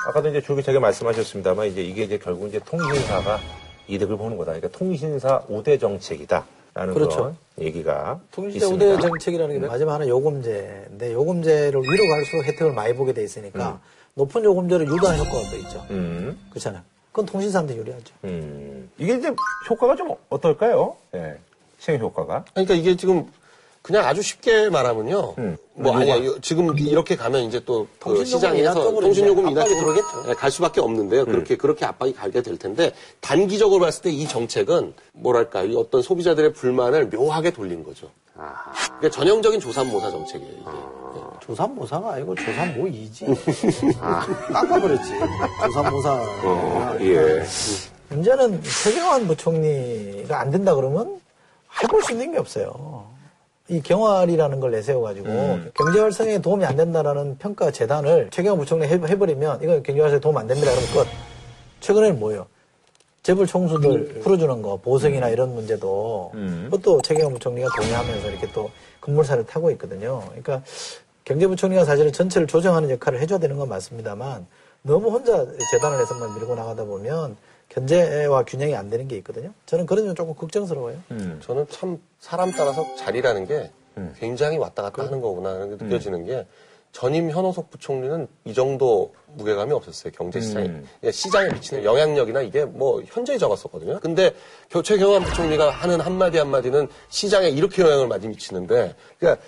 [0.09, 3.39] 아까도 이제 조기차게 말씀하셨습니다만 이제 이게 이제 결국 이제 통신사가
[3.89, 4.53] 이득을 보는 거다.
[4.53, 6.45] 그러니까 통신사 우대 정책이다.
[6.75, 7.35] 라는 그렇죠.
[7.61, 8.87] 얘기가 통신사 있습니다.
[8.95, 13.81] 우대 정책이라는 게 마지막 하나 요금제인데 요금제를 위로 갈수록 혜택을 많이 보게 돼 있으니까
[14.15, 15.85] 높은 요금제를 유도하는 효과가 또 있죠.
[15.91, 16.83] 음, 그렇잖아요.
[17.11, 18.15] 그건 통신사한테 유리하죠.
[18.25, 18.91] 음.
[18.99, 19.35] 이게 이제
[19.69, 20.97] 효과가 좀 어떨까요?
[21.15, 21.39] 예.
[21.79, 22.45] 시행 효과가.
[22.53, 23.27] 그러니까 이게 지금
[23.89, 25.35] 그냥 아주 쉽게 말하면요.
[25.39, 25.57] 음.
[25.73, 25.97] 뭐.
[25.97, 26.17] 아니야.
[26.43, 30.23] 지금 이렇게 가면 이제 또그 통신요금 시장에서 통신요금 인하적으로 들어오겠죠.
[30.27, 31.25] 네, 갈 수밖에 없는데요.
[31.25, 36.53] 그렇게 그렇게 압박이 가게 될 텐데 단기적으로 봤을 때 이 정책은 뭐랄까 이 어떤 소비자들의
[36.53, 38.11] 불만을 묘하게 돌린 거죠.
[38.35, 40.53] 그러니까 전형적인 조삼모사 정책이에요.
[40.53, 40.65] 이게.
[40.65, 41.21] 네.
[41.41, 43.27] 조삼모사가 아니고 조삼모이지.
[44.53, 45.13] 깎아버렸지.
[45.63, 46.99] 조삼모사.
[47.01, 47.43] 예.
[48.11, 51.19] 문제는 최경환 부총리가 안 된다 그러면
[51.83, 53.17] 해볼 수 있는 게 없어요.
[53.69, 55.29] 이 경활이라는 걸 내세워가지고
[55.75, 60.39] 경제 활성에 도움이 안 된다라는 평가 재단을 최경환 부총리 해- 해버리면 이건 경제 활성에 도움
[60.39, 60.71] 안 됩니다.
[60.71, 61.07] 그러면 끝.
[61.81, 62.47] 최근에는 뭐예요?
[63.23, 66.31] 재벌 총수들 풀어주는 거, 보석이나 이런 문제도
[66.71, 70.23] 그것도 최경환 부총리가 동의하면서 이렇게 또 급물살을 타고 있거든요.
[70.29, 70.63] 그러니까
[71.25, 74.47] 경제부총리가 사실은 전체를 조정하는 역할을 해줘야 되는 건 맞습니다만
[74.83, 77.37] 너무 혼자 재단을 해서만 밀고 나가다 보면
[77.69, 79.53] 견제와 균형이 안 되는 게 있거든요.
[79.67, 80.97] 저는 그런 점 조금 걱정스러워요.
[81.45, 83.71] 저는 참 사람 따라서 자리라는 게
[84.19, 86.47] 굉장히 왔다 갔다 하는 거구나 하는 게 느껴지는 게
[86.93, 90.13] 전임 현호석 부총리는 이 정도 무게감이 없었어요.
[90.17, 90.67] 경제 시장에.
[90.69, 94.01] 그러니까 시장에 미치는 영향력이나 이게 뭐 현저히 적었었거든요.
[94.01, 94.35] 근데
[94.71, 99.43] 겨- 최경환 부총리가 하는 한마디 한마디는 시장에 이렇게 영향을 많이 미치는데 그러니까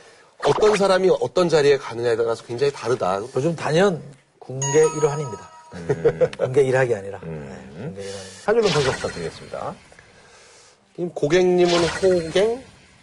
[0.47, 3.21] 어떤 사람이 어떤 자리에 가느냐에 따라서 굉장히 다르다.
[3.35, 4.03] 요즘 단연
[4.39, 4.67] 군계
[4.99, 5.50] 일환입니다.
[6.39, 7.19] 군계 일학이 아니라.
[7.23, 7.29] 네,
[7.77, 8.17] 군계 일환.
[8.47, 9.75] 한 줄로 분석 부탁드리겠습니다.
[10.99, 12.63] 이 고객님은 호갱,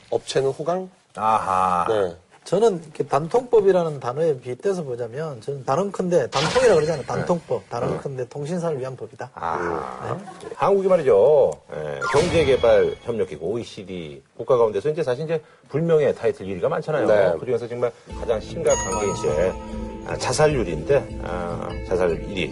[0.09, 0.89] 업체는 호강.
[1.15, 1.85] 아하.
[1.89, 2.15] 네.
[2.43, 7.05] 저는 이렇게 단통법이라는 단어에 빗대서 보자면 저는 단언 큰데 단통이라 그러잖아요.
[7.05, 7.69] 단통법.
[7.69, 9.31] 단언 큰데 통신사를 위한 법이다.
[9.33, 10.17] 아,
[10.55, 11.51] 한국이 말이죠.
[11.75, 17.05] 예, 경제개발협력기구 OECD 국가 가운데서 이제 사실 이제 불명예 타이틀 1위가 많잖아요.
[17.05, 17.33] 네.
[17.37, 22.51] 그 중에서 정말 가장 심각한 게 이제 아, 자살률인데 아, 자살률 1위.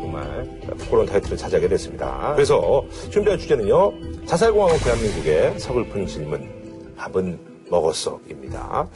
[0.00, 2.32] 정말 그런 타이틀을 차지하게 됐습니다.
[2.34, 4.26] 그래서 준비한 주제는요.
[4.26, 6.60] 자살공황은 대한민국의 서글픈 질문.
[6.96, 7.38] 밥은
[7.70, 8.88] 먹었어입니다.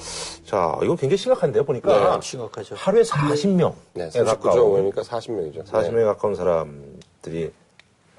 [0.44, 1.64] 자, 이거 굉장히 심각한데요.
[1.64, 2.74] 보니까 네, 심각하죠.
[2.74, 3.72] 하루에 40명.
[3.94, 5.64] 네, 에 39조 가까운 그러니까 40명이죠.
[5.64, 7.52] 40명에 가까운 사람들이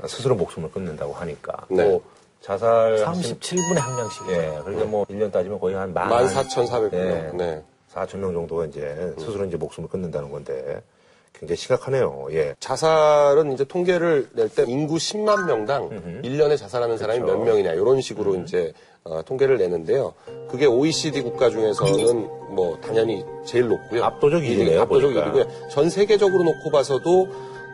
[0.08, 1.66] 스스로 목숨을 끊는다고 하니까.
[1.70, 1.90] 네.
[1.90, 2.02] 또
[2.42, 3.04] 자살.
[3.06, 4.22] 37분에 한 명씩.
[4.30, 6.10] 예, 그러니까 뭐 1년 따지면 거의 한 만.
[6.10, 6.94] 14,400명.
[6.94, 7.64] 예, 네.
[7.96, 10.82] 4천 명 정도가 이제 스스로 이제 목숨을 끊는다는 건데
[11.38, 12.28] 굉장히 심각하네요.
[12.32, 12.56] 예.
[12.60, 17.38] 자살은 이제 통계를 낼 때 인구 10만 명당 1년에 자살하는 사람이 그렇죠.
[17.40, 18.72] 몇 명이냐 이런 식으로 이제
[19.04, 20.14] 어, 통계를 내는데요.
[20.50, 22.22] 그게 OECD 국가 중에서는
[22.56, 24.04] 뭐 당연히 제일 높고요.
[24.04, 25.32] 압도적 일위, 일위네요, 압도적 보니까.
[25.32, 25.70] 1위고요.
[25.70, 27.28] 전 세계적으로 놓고 봐서도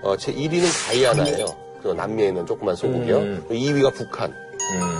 [0.04, 1.46] 어, 제 1위는 가이아나예요.
[1.84, 3.18] 그 남미에 있는 조그만 소국이요.
[3.18, 3.46] 음.
[3.50, 4.34] 2위가 북한,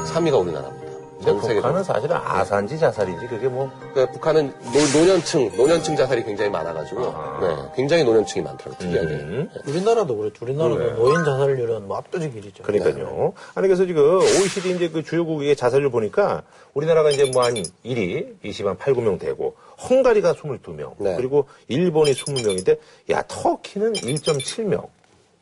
[0.06, 0.81] 3위가 우리나라입니다.
[1.22, 1.62] 전 세계적으로.
[1.62, 4.54] 북한은 사실은 아사지 자살이지 그게 뭐 그러니까 북한은
[4.94, 7.02] 노, 년층 노년층 자살이 굉장히 많아가지고
[7.42, 8.78] 네, 굉장히 노년층이 많더라고요.
[8.80, 9.08] 특이하게.
[9.14, 9.50] 음.
[9.68, 10.46] 우리나라도 그렇죠.
[10.46, 10.92] 우리나라도 네.
[10.94, 12.64] 노인 자살률은 뭐 압도적 1위죠.
[12.64, 13.34] 그러니까요.
[13.56, 18.78] 아니 그래서 지금 OECD 이제 그 주요국의 자살률 보니까 우리나라가 이제 뭐 한 1위 20한
[18.78, 19.56] 8, 9명 되고
[19.90, 21.16] 헝가리가 22명 네.
[21.16, 22.78] 그리고 일본이 20명인데
[23.12, 24.88] 야 터키는 1.7명.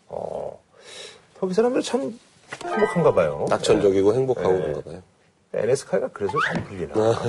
[0.07, 0.59] 어.
[1.39, 2.17] 터키 사람들 참
[2.65, 3.45] 행복한가 봐요.
[3.49, 4.59] 낙천적이고 행복하고 네.
[4.59, 5.01] 그런가 봐요.
[5.53, 6.93] NS카이가 그래서 잘 풀리나.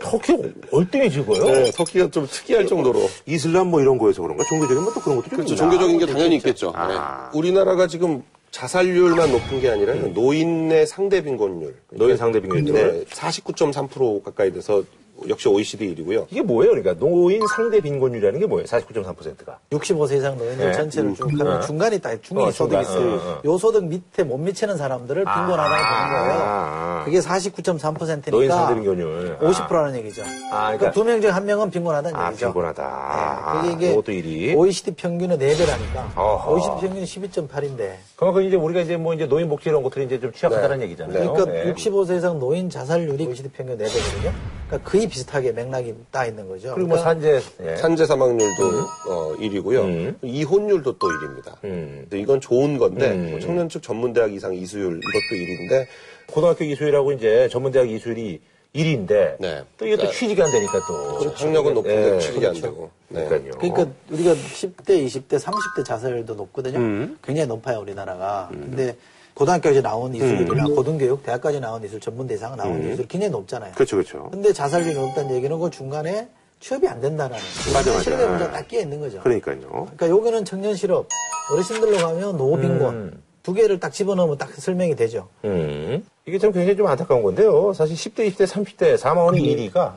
[0.00, 0.32] 터키
[0.70, 1.44] 얼등히 즐거요.
[1.44, 3.00] 네, 터키가 좀 특이할 정도로.
[3.26, 4.44] 이슬람 뭐 이런 거에서 그런가?
[4.44, 5.56] 종교적인 것도 그런 것도 좀 그렇죠.
[5.56, 6.72] 종교적인 게 당연히 있겠죠.
[6.74, 7.28] 아.
[7.32, 7.38] 네.
[7.38, 11.76] 우리나라가 지금 자살률만 높은 게 아니라 노인의 상대 빈곤율.
[11.90, 12.72] 노인 상대 빈곤율.
[12.74, 14.82] 네, 49.3% 가까이 돼서
[15.28, 16.26] 역시 OECD 1위고요.
[16.30, 16.72] 이게 뭐예요?
[16.72, 18.66] 그러니까 노인 상대 빈곤율이라는 게 뭐예요?
[18.66, 19.58] 49.3%가.
[19.70, 20.72] 65세 이상 노인들 네.
[20.72, 22.80] 전체를 쭉 하면 중간에 딱 중위 어, 소득이.
[22.82, 23.14] 있어요.
[23.14, 23.40] 어, 어.
[23.44, 26.42] 요 소득 밑에 못 미치는 사람들을 빈곤하다고 보는 거예요.
[26.44, 29.38] 아, 그게 49.3%니까 노인 상대 빈곤율.
[29.40, 30.22] 50%라는 얘기죠.
[30.22, 30.26] 아,
[30.72, 32.46] 그러니까- 그러니까 두 명 중 한 명은 빈곤하다는 아, 얘기죠.
[32.46, 32.82] 빈곤하다.
[32.84, 34.56] 아, 그게 이게 이것도 1위.
[34.56, 36.16] OECD 평균의 4배라니까.
[36.16, 36.52] 어허.
[36.52, 37.94] OECD 평균이 12.8인데.
[38.16, 40.84] 그만큼 이제 우리가 이제 뭐 이제 노인 복지 이런 것들이 이제 좀 취약하다는 네.
[40.84, 41.32] 얘기잖아요.
[41.32, 41.72] 그러니까 네.
[41.74, 44.32] 65세 이상 노인 자살률이 OECD 평균 4배거든요.
[44.68, 46.74] 그러니까 거의 비슷하게 맥락이 따 있는 거죠.
[46.74, 47.40] 그리고 뭐 그러니까 산재.
[47.64, 47.76] 예.
[47.76, 48.68] 산재 사망률도
[49.08, 49.84] 어, 1위고요.
[49.84, 50.18] 음.
[50.22, 51.64] 이혼율도 또 1위입니다.
[51.64, 52.06] 음.
[52.12, 53.30] 이건 좋은 건데 음.
[53.30, 55.86] 뭐 청년 측 전문대학 이상 이수율 이것도 1위인데
[56.26, 58.40] 고등학교 이수율하고 이제 전문대학 이수율이
[58.74, 59.64] 1위인데 네.
[59.78, 62.60] 또 이게 또 그러니까 취직이 안 되니까 또 학력은 높은데 예, 취직이 안 그렇죠.
[62.60, 62.90] 되고.
[63.08, 63.24] 네.
[63.24, 63.52] 그러니까요.
[63.58, 66.78] 그러니까 우리가 10대, 20대, 30대 자살률도 높거든요.
[66.78, 67.18] 음.
[67.22, 68.50] 굉장히 높아요, 우리나라가.
[68.52, 68.94] 근데
[69.38, 70.74] 고등학교까지 나온 이수율이나 음.
[70.74, 73.72] 고등교육, 대학까지 나온 이수율, 전문대 이상 나온 이수율 굉장히 높잖아요.
[73.74, 74.28] 그렇죠, 그렇죠.
[74.32, 76.28] 근데 자살률이 높다는 얘기는 그 중간에
[76.60, 77.36] 취업이 안 된다는
[77.72, 78.02] 맞아, 맞아.
[78.02, 79.20] 실업의 문제가 딱 끼어 있는 거죠.
[79.20, 79.58] 그러니까요.
[79.96, 81.06] 그러니까 여기는 청년 실업,
[81.52, 83.22] 어르신들로 가면 노빈곤 음.
[83.44, 85.28] 두 개를 딱 집어넣으면 딱 설명이 되죠.
[85.44, 86.04] 음.
[86.26, 87.72] 이게 참 굉장히 좀 안타까운 건데요.
[87.74, 89.94] 사실 10대, 20대, 30대 사망원이 1위가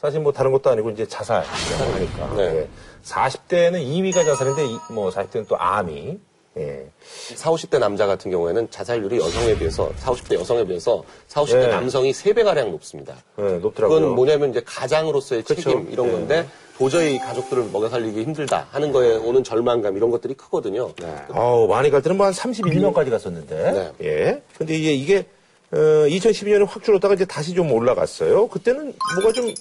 [0.00, 2.34] 사실 뭐 다른 것도 아니고 이제 자살이라고 하니까.
[2.36, 2.42] 네.
[2.60, 2.68] 예.
[3.02, 6.18] 40대는 2위가 자살인데 이- 뭐 40대는 또 암이.
[6.56, 6.86] 예.
[7.34, 11.66] 40, 50대 남자 같은 경우에는 자살률이 여성에 비해서 40, 50대 여성에 비해서 40, 50대 네.
[11.68, 13.16] 남성이 3배가량 높습니다.
[13.38, 14.00] 예, 높더라고요.
[14.00, 15.60] 그건 뭐냐면 이제 가장으로서의 그쵸.
[15.62, 16.12] 책임 이런 네.
[16.12, 16.46] 건데
[16.78, 20.90] 도저히 가족들을 먹여 살리기 힘들다 하는 거에 오는 절망감 이런 것들이 크거든요.
[21.32, 23.72] 아우, 많이 갈 때는 뭐 한 31년까지 갔었는데.
[23.72, 23.92] 네.
[24.02, 24.42] 예.
[24.56, 25.26] 근데 이게, 이게,
[25.72, 28.48] 어, 2012년에 확 줄었다가 이제 다시 좀 올라갔어요.
[28.48, 29.52] 그때는 뭐가 좀,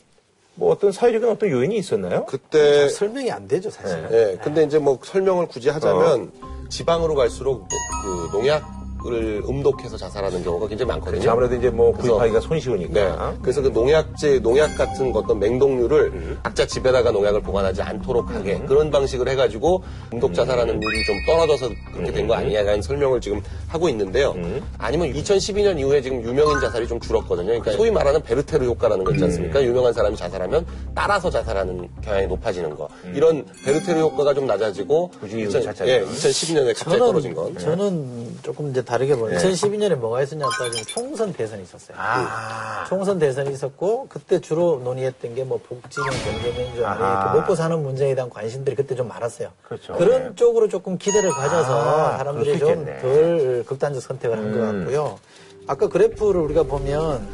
[0.55, 2.25] 뭐 어떤 사회적인 어떤 요인이 있었나요?
[2.25, 4.07] 그때 설명이 안 되죠, 사실.
[4.11, 6.31] 예, 근데 이제 뭐 설명을 굳이 하자면
[6.73, 7.67] 지방으로 갈수록
[8.03, 11.19] 그 농약 을 음독해서 자살하는 경우가 굉장히 많거든요.
[11.19, 11.31] 그렇죠.
[11.31, 12.47] 아무래도 이제 뭐 그래서- 구입하기가 네.
[12.47, 13.35] 손쉬우니까.
[13.41, 19.27] 그래서 그 농약제, 농약 같은 어떤 맹독류를 각자 집에다가 농약을 보관하지 않도록 하게 그런 방식을
[19.29, 24.33] 해가지고 음독 자살하는 률이 좀 떨어져서 그렇게 된 거 아니냐라는 설명을 지금 하고 있는데요.
[24.77, 27.47] 아니면 2012년 이후에 지금 유명인 자살이 좀 줄었거든요.
[27.47, 29.61] 그러니까 소위 말하는 베르테르 효과라는 거 있지 않습니까?
[29.61, 32.87] 유명한 사람이 자살하면 따라서 자살하는 경향이 높아지는 거.
[33.13, 35.91] 이런 베르테르 효과가 좀 낮아지고 부주의 2000, 자체가.
[35.91, 37.57] 예, 2012년에 갑자기 떨어진 건.
[37.57, 41.97] 저는 조금 이제 다 르게 보요 2012년에 뭐가 있었냐 따지면 총선 대선이 있었어요.
[41.99, 42.85] 아.
[42.87, 46.95] 총선 대선이 있었고 그때 주로 논의했던 게 뭐 복지면 경제민주화.
[46.95, 49.49] 이렇게 먹고 사는 문제에 대한 관심들이 그때 좀 많았어요.
[49.63, 49.93] 그렇죠.
[49.97, 50.35] 런 네.
[50.35, 52.85] 쪽으로 조금 기대를 가져서 아, 사람들이 좀.
[53.01, 54.79] 덜 극단적 선택을 한것 음.
[54.85, 55.19] 같고요.
[55.67, 57.27] 아까 그래프를 우리가 보면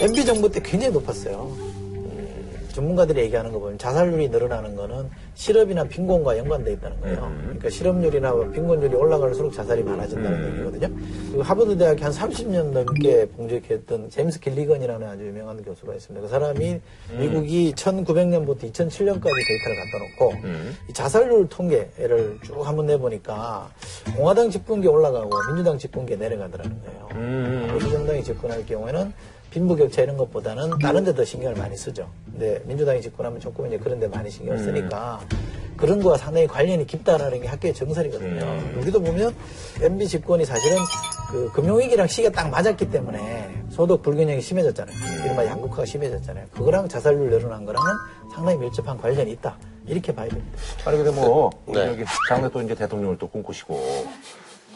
[0.00, 1.69] MB 정부 때 굉장히 높았어요.
[2.72, 7.24] 전문가들이 얘기하는 거 보면 자살률이 늘어나는 거는 실업이나 빈곤과 연관돼 있다는 거예요.
[7.24, 7.40] 음.
[7.44, 10.52] 그러니까 실업률이나 빈곤율이 올라갈수록 자살이 많아진다는 음.
[10.52, 10.96] 얘기거든요.
[11.28, 16.26] 그리고 하버드 대학에 한 30년 넘게 봉직했던 제임스 길리건이라는 아주 유명한 교수가 있습니다.
[16.26, 16.80] 그 사람이
[17.10, 17.18] 음.
[17.18, 20.76] 미국이 1900년부터 2007년까지 데이터를 갖다 놓고 음.
[20.88, 23.70] 이 자살률 통계를 쭉 한번 내보니까
[24.16, 27.08] 공화당 집권기 올라가고 민주당 집권기 내려가더라는 거예요.
[27.14, 27.68] 음.
[27.72, 29.12] 보수정당이 집권할 경우에는
[29.50, 32.08] 빈부격차 이런 것보다는 다른 데 더 신경을 많이 쓰죠.
[32.30, 35.20] 근데 민주당이 집권하면 조금 이제 그런 데 많이 신경 을 쓰니까
[35.76, 38.78] 그런 거와 상당히 관련이 깊다라는 게 학계의 정설이거든요.
[38.80, 39.34] 우리도 보면
[39.82, 40.76] MB 집권이 사실은
[41.30, 44.96] 그 금융위기랑 시기가 딱 맞았기 때문에 소득 불균형이 심해졌잖아요.
[45.24, 46.46] 이른바 양극화가 심해졌잖아요.
[46.52, 47.92] 그거랑 자살률 늘어난 거랑은
[48.34, 49.56] 상당히 밀접한 관련이 있다.
[49.86, 50.58] 이렇게 봐야 됩니다.
[50.84, 51.86] 아니, 근데 뭐, 네.
[51.88, 53.74] 여기 장래 또 이제 대통령을 또 꿈꾸시고.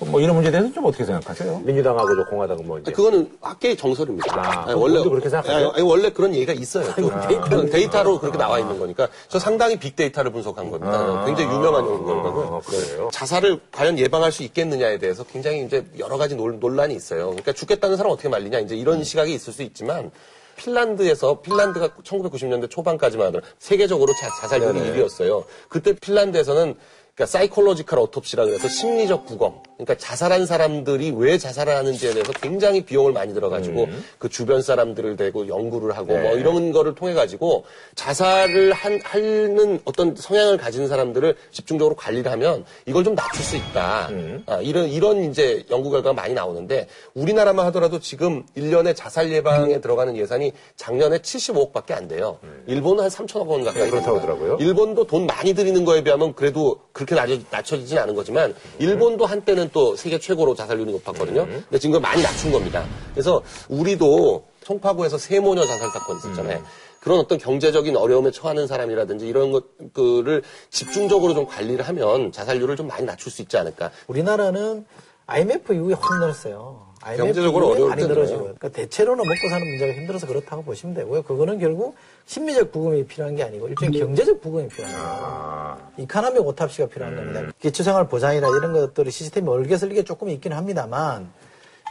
[0.00, 1.60] 뭐 이런 문제에 대해서 좀 어떻게 생각하세요?
[1.64, 2.90] 민주당하고 저 공화당은 뭐 이제.
[2.90, 4.34] 그거는 학계의 정설입니다.
[4.36, 5.70] 아, 아니, 본인도 그렇게 생각하세요?
[5.70, 6.86] 아니, 원래 그런 얘기가 있어요.
[6.96, 7.08] 또.
[7.08, 9.08] 데이터로 그건 데이터로 그렇게 나와 있는 거니까.
[9.28, 11.24] 저 상당히 빅데이터를 분석한 겁니다.
[11.24, 12.56] 굉장히 유명한 연구 결과고요.
[12.56, 13.08] 아, 그래요?
[13.12, 17.26] 자살을 과연 예방할 수 있겠느냐에 대해서 굉장히 이제 여러 가지 논, 논란이 있어요.
[17.26, 20.10] 그러니까 죽겠다는 사람 어떻게 말리냐 이제 이런 시각이 있을 수 있지만
[20.56, 25.44] 핀란드에서 핀란드가 1990년대 초반까지만 하더라도 세계적으로 자, 자살률이 1위였어요.
[25.68, 26.76] 그때 핀란드에서는
[27.14, 29.62] 그러니까 사이콜로지컬 오톱시라 그래서 심리적 부검.
[29.74, 33.86] 그러니까 자살한 사람들이 왜 자살을 하는지에 대해서 굉장히 비용을 많이 들어가지고
[34.18, 40.16] 그 주변 사람들을 대고 연구를 하고 뭐 이런 거를 통해 가지고 자살을 한, 하는 어떤
[40.16, 44.10] 성향을 가진 사람들을 집중적으로 관리를 하면 이걸 좀 낮출 수 있다.
[44.46, 50.16] 아, 이런 이런 이제 연구 결과가 많이 나오는데 우리나라만 하더라도 지금 1년에 자살 예방에 들어가는
[50.16, 52.38] 예산이 작년에 75억밖에 안 돼요.
[52.66, 54.32] 일본은 한 3천억 원 가까이 그렇다고 됩니다.
[54.32, 54.56] 하더라고요.
[54.60, 59.26] 일본도 돈 많이 들이는 거에 비하면 그래도 그 렇게 낮아, 낮춰 지진 않은 거지만 일본도
[59.26, 61.46] 한때는 또 세계 최고로 자살률이 높았거든요.
[61.46, 62.84] 근데 지금 많이 낮춘 겁니다.
[63.12, 66.62] 그래서 우리도 송파구에서 세모녀 자살 사건 있었잖아요.
[67.00, 73.04] 그런 어떤 경제적인 어려움에 처하는 사람이라든지 이런 것들을 집중적으로 좀 관리를 하면 자살률을 좀 많이
[73.04, 73.90] 낮출 수 있지 않을까.
[74.06, 74.86] 우리나라는
[75.26, 76.93] IMF 이후에 확 늘었어요.
[77.04, 78.06] IMF 경제적으로 어려울 많이.
[78.06, 78.40] 늘어지고.
[78.40, 81.22] 그러니까 대체로는 먹고 사는 문제가 힘들어서 그렇다고 보시면 되고요.
[81.22, 81.94] 그거는 결국
[82.26, 85.08] 심리적 부금이 필요한 게 아니고 일종의 경제적 부금이 필요한 거예요.
[85.10, 87.52] 아, 이카노믹 오탑시가 필요한 겁니다.
[87.60, 91.30] 기초생활 보장이나 이런 것들이 시스템이 얼개설리게 조금 있긴 합니다만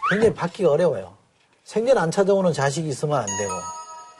[0.09, 1.13] 굉장히 받기가 어려워요.
[1.63, 3.51] 생전 안 찾아오는 자식이 있으면 안 되고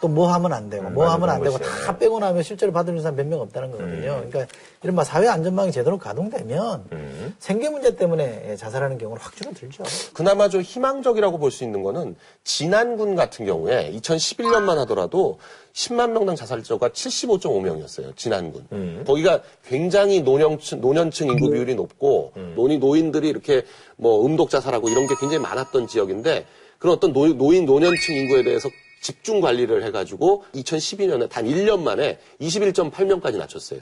[0.04, 1.86] 또 뭐 하면 안 되고 뭐 하면 안 되고 것이에요.
[1.86, 4.26] 다 빼고 나면 실제로 받을 사람 몇 명 없다는 거거든요.
[4.30, 4.46] 그러니까
[4.84, 9.84] 이른바 사회 안전망이 제대로 가동되면 생계 문제 때문에 자살하는 경우는 확 줄어들죠.
[10.14, 15.38] 그나마 좀 희망적이라고 볼 수 있는 거는 진안군 같은 경우에 2011년만 하더라도
[15.74, 18.16] 10만 명당 자살자가 75.5명이었어요.
[18.18, 19.04] 진안군.
[19.08, 23.64] 거기가 굉장히 노년층, 노년층 인구 비율이 높고 노인 노인들이 이렇게
[23.96, 26.46] 뭐 음독 자살하고 이런 게 굉장히 많았던 지역인데
[26.80, 28.68] 그런 어떤 노, 노인 노년층 인구에 대해서
[29.04, 33.82] 집중 관리를 해가지고 2012년에 단 1년 만에 21.8명까지 낮췄어요.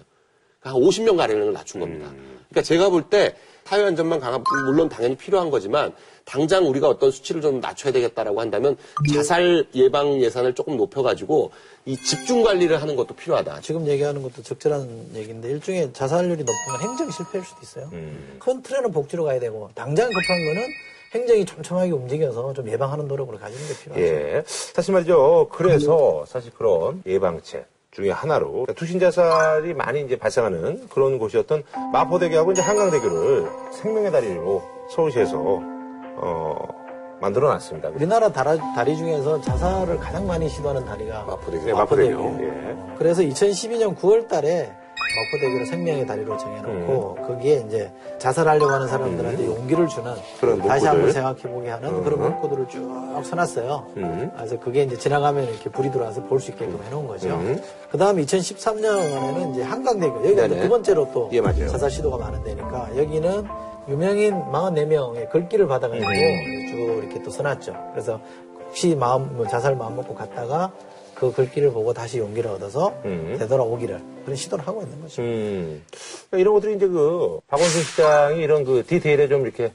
[0.60, 2.12] 한 50명 가량을 낮춘 겁니다.
[2.50, 5.94] 그러니까 제가 볼 때 사회 안전망 강화 물론 당연히 필요한 거지만
[6.26, 8.76] 당장 우리가 어떤 수치를 좀 낮춰야 되겠다라고 한다면
[9.14, 11.52] 자살 예방 예산을 조금 높여가지고
[11.86, 13.62] 이 집중 관리를 하는 것도 필요하다.
[13.62, 17.90] 지금 얘기하는 것도 적절한 얘기인데 일종의 자살률이 높으면 행정이 실패할 수도 있어요.
[18.40, 20.68] 큰 틀에는 복지로 가야 되고 당장 급한 거는
[21.14, 24.06] 행정이 촘촘하게 움직여서 좀 예방하는 노력으로 가지는 게 필요하죠.
[24.06, 24.44] 예.
[24.46, 25.50] 사실 말이죠.
[25.52, 32.62] 그래서 사실 그런 예방책 중에 하나로 그러니까 투신자살이 많이 이제 발생하는 그런 곳이었던 마포대교하고 이제
[32.62, 37.90] 한강대교를 생명의 다리로 서울시에서 어, 만들어 놨습니다.
[37.90, 41.66] 우리나라 다리, 다리 중에서 자살을 가장 많이 시도하는 다리가 마포대교.
[41.66, 42.38] 네, 마포대교.
[42.42, 42.96] 예.
[42.98, 44.72] 그래서 2012년 9월 달에
[45.16, 50.86] 마포대교를 생명의 다리로 정해놓고 거기에 이제 자살하려고 하는 사람들한테 용기를 주는 그런 다시.
[50.86, 52.90] 한번 생각해보게 하는 그런 문구들을 쭉
[53.24, 53.88] 써놨어요.
[54.36, 57.40] 그래서 그게 이제 지나가면 이렇게 불이 들어와서 볼 수 있게끔 해놓은 거죠.
[57.92, 60.48] 그 다음에 2013년에는 이제 한강대교 여기가.
[60.48, 61.42] 두 번째로 또 예.
[61.68, 63.46] 자살 시도가 많은 데니까 여기는
[63.90, 67.76] 유명인 44명의 글귀를 받아가지고 쭉 이렇게 또 써놨죠.
[67.92, 68.20] 그래서
[68.68, 70.72] 혹시 마음, 뭐 자살 마음 먹고 갔다가
[71.22, 73.36] 그 글귀를 보고 다시 용기를 얻어서 음.
[73.38, 75.22] 되돌아오기를 그런 시도를 하고 있는 거죠.
[75.22, 75.84] 음.
[75.92, 79.72] 그러니까 이런 것들이 이제 그 박원순 시장이 이런 그 디테일에 좀 이렇게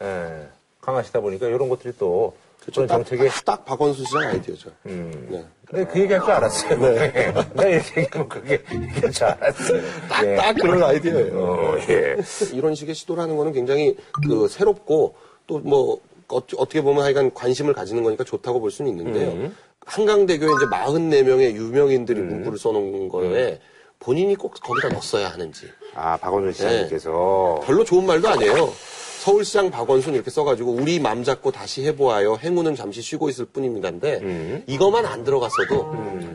[0.00, 0.48] 예,
[0.82, 4.70] 강하시다 보니까 이런 것들이 또 그런 딱, 정책에 딱 박원순 시장 아이디어죠.
[4.86, 5.26] 음.
[5.32, 5.44] 네.
[5.66, 6.78] 근데 그 얘기할 줄 알았어요.
[6.78, 7.12] 네.
[7.54, 9.82] 내가 이렇게 얘기하면 그게 얘기할 줄 알았어요.
[10.08, 10.36] 딱, 예.
[10.36, 11.42] 딱 그런 아이디어예요.
[11.42, 12.16] 어, 예.
[12.52, 13.96] 이런 식의 시도를 하는 거는 굉장히
[14.28, 15.16] 그 새롭고
[15.48, 19.50] 또뭐 어 떻게 보면 하여간 관심을 가지는 거니까 좋다고 볼 수는 있는데요.
[19.84, 23.60] 한강대교에 이제 44명의 유명인들이 문구를 써놓은 거에
[23.98, 25.66] 본인이 꼭 거기다 넣었어야 하는지.
[25.94, 27.60] 아, 박원순 시장님께서.
[27.64, 28.72] 별로 좋은 말도 아니에요.
[29.20, 32.36] 서울시장 박원순 이렇게 써가지고 우리 맘 잡고 다시 해보아요.
[32.36, 35.90] 행운은 잠시 쉬고 있을 뿐입니다인데 이것만 안 들어갔어도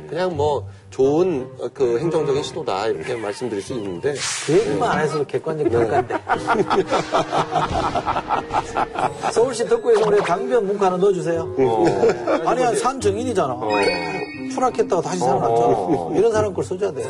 [0.09, 4.15] 그냥 뭐 좋은 어, 그 행정적인 시도다 이렇게 말씀드릴 수 있는데
[4.47, 6.15] 그 얘기만 안 해서도 객관적 평가인데.
[9.31, 11.55] 서울시 덕구에서 우리 강변 문구 하나 넣어주세요.
[12.45, 13.59] 아니, 한산 정인이잖아.
[14.51, 16.09] 추락했다가 다시 살아났잖아.
[16.15, 17.03] 이런 사람 걸 써줘야 돼.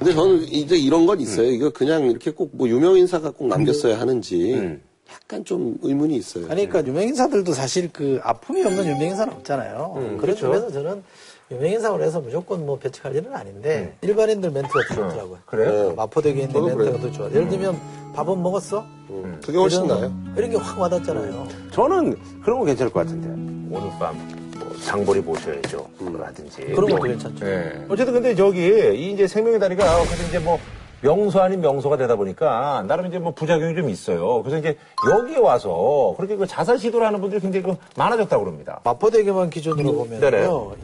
[0.00, 1.46] 근데 저는 이제 이런 건 있어요.
[1.50, 4.78] 이거 그냥 이렇게 꼭 뭐 유명 인사가 꼭 남겼어야 하는지
[5.12, 6.44] 약간 좀 의문이 있어요.
[6.44, 10.16] 그러니까 유명 인사들도 사실 그 아픔이 없는 유명 인사는 없잖아요.
[10.20, 11.02] 그런 점에서 저는
[11.50, 15.38] 유명 인사로 해서 무조건 뭐 배척할 일은 아닌데 일반인들 멘트가 더 좋더라고요.
[15.46, 15.94] 그래요?
[15.96, 17.00] 마포대교에 있는 멘트가 그래요.
[17.00, 17.26] 더 좋아.
[17.30, 17.78] 예를 들면
[18.14, 18.84] 밥은 먹었어?
[19.10, 20.12] 음, 그게 훨씬 나아요.
[20.36, 21.46] 이런 게 확 와닿잖아요.
[21.72, 23.28] 저는 그런 거 괜찮을 것 같은데.
[23.76, 24.39] 오늘 밤, 뭐,
[24.84, 25.86] 장보리 보셔야죠.
[26.18, 26.62] 라든지.
[26.66, 27.46] 그런 것도 괜찮죠.
[27.46, 27.84] 예.
[27.88, 30.58] 어쨌든 근데 저기, 이 이제 생명의 다리가 그래서 이제 뭐,
[31.02, 34.42] 명소 아닌 명소가 되다 보니까, 나름 이제 뭐 부작용이 좀 있어요.
[34.42, 34.76] 그래서 이제
[35.10, 38.80] 여기에 와서, 그렇게 그 자살 시도를 하는 분들이 굉장히 그 많아졌다고 그럽니다.
[38.84, 40.20] 마포대교만 기준으로 보면요.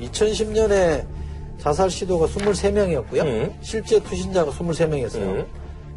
[0.00, 1.04] 2010년에
[1.58, 3.22] 자살 시도가 23명이었고요.
[3.24, 3.54] 음.
[3.60, 5.16] 실제 투신자가 23명이었어요.
[5.22, 5.46] 음.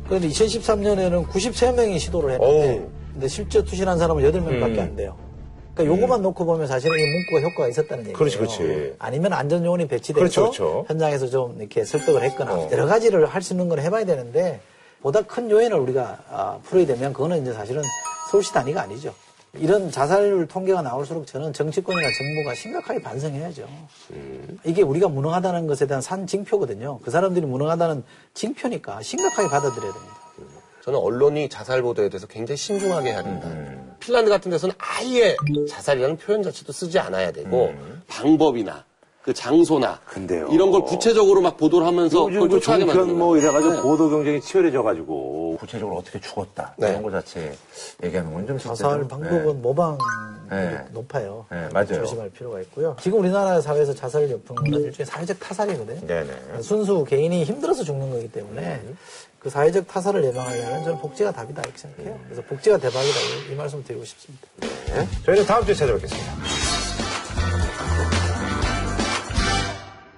[0.06, 2.90] 그런데 2013년에는 93명이 시도를 했는데.
[3.14, 4.80] 근데 실제 투신한 사람은 8명밖에 음.
[4.80, 5.16] 안 돼요.
[5.80, 8.18] 그러니까 요거만 놓고 보면 사실은 이 문구가 효과가 있었다는 얘기예요.
[8.18, 8.96] 그렇지, 그렇지.
[9.00, 10.86] 아니면 안전 요원이 배치돼서 그렇죠, 그렇죠.
[10.88, 12.70] 현장에서 좀 이렇게 설득을 했거나 어.
[12.72, 14.60] 여러 가지를 할 수 있는 건 해봐야 되는데
[15.02, 17.82] 보다 큰 요인을 우리가 아, 풀어야 되면 그거는 이제 사실은
[18.30, 19.14] 서울시 단위가 아니죠.
[19.54, 23.66] 이런 자살률 통계가 나올수록 저는 정치권이나 정부가 심각하게 반성해야죠.
[24.66, 27.00] 이게 우리가 무능하다는 것에 대한 산 징표거든요.
[27.00, 30.19] 그 사람들이 무능하다는 징표니까 심각하게 받아들여야 됩니다.
[30.84, 33.48] 저는 언론이 자살 보도에 대해서 굉장히 신중하게 해야 된다.
[33.48, 33.96] 음.
[34.00, 35.36] 핀란드 같은 데서는 아예
[35.70, 37.74] 자살이라는 표현 자체도 쓰지 않아야 되고
[38.08, 38.86] 방법이나
[39.22, 40.48] 그 장소나 근데요.
[40.52, 43.38] 이런 걸 구체적으로 막 보도를 하면서 그걸 그 만드는 뭐.
[43.38, 46.90] 이래가지고 보도 경쟁이 치열해져가지고 구체적으로 어떻게 죽었다 네.
[46.92, 47.54] 이런 거 자체
[48.04, 49.98] 얘기하는 건 좀 자살 방법은 모방
[50.50, 50.80] 네.
[50.94, 51.46] 높아요.
[51.52, 51.88] 네, 맞아요.
[52.00, 52.96] 조심할 필요가 있고요.
[53.02, 56.08] 지금 우리나라 사회에서 자살 요풍은 일종의 사회적 타살이거든요.
[56.08, 56.62] 네네.
[56.62, 58.82] 순수 개인이 힘들어서 죽는 거기 때문에
[59.40, 62.20] 그 사회적 타살을 예방하려면 저는 복지가 답이다 이렇게 생각해요.
[62.26, 64.48] 그래서 복지가 대박이다 이, 이 말씀 드리고 싶습니다.
[65.26, 66.34] 저희는 다음 주에 찾아뵙겠습니다.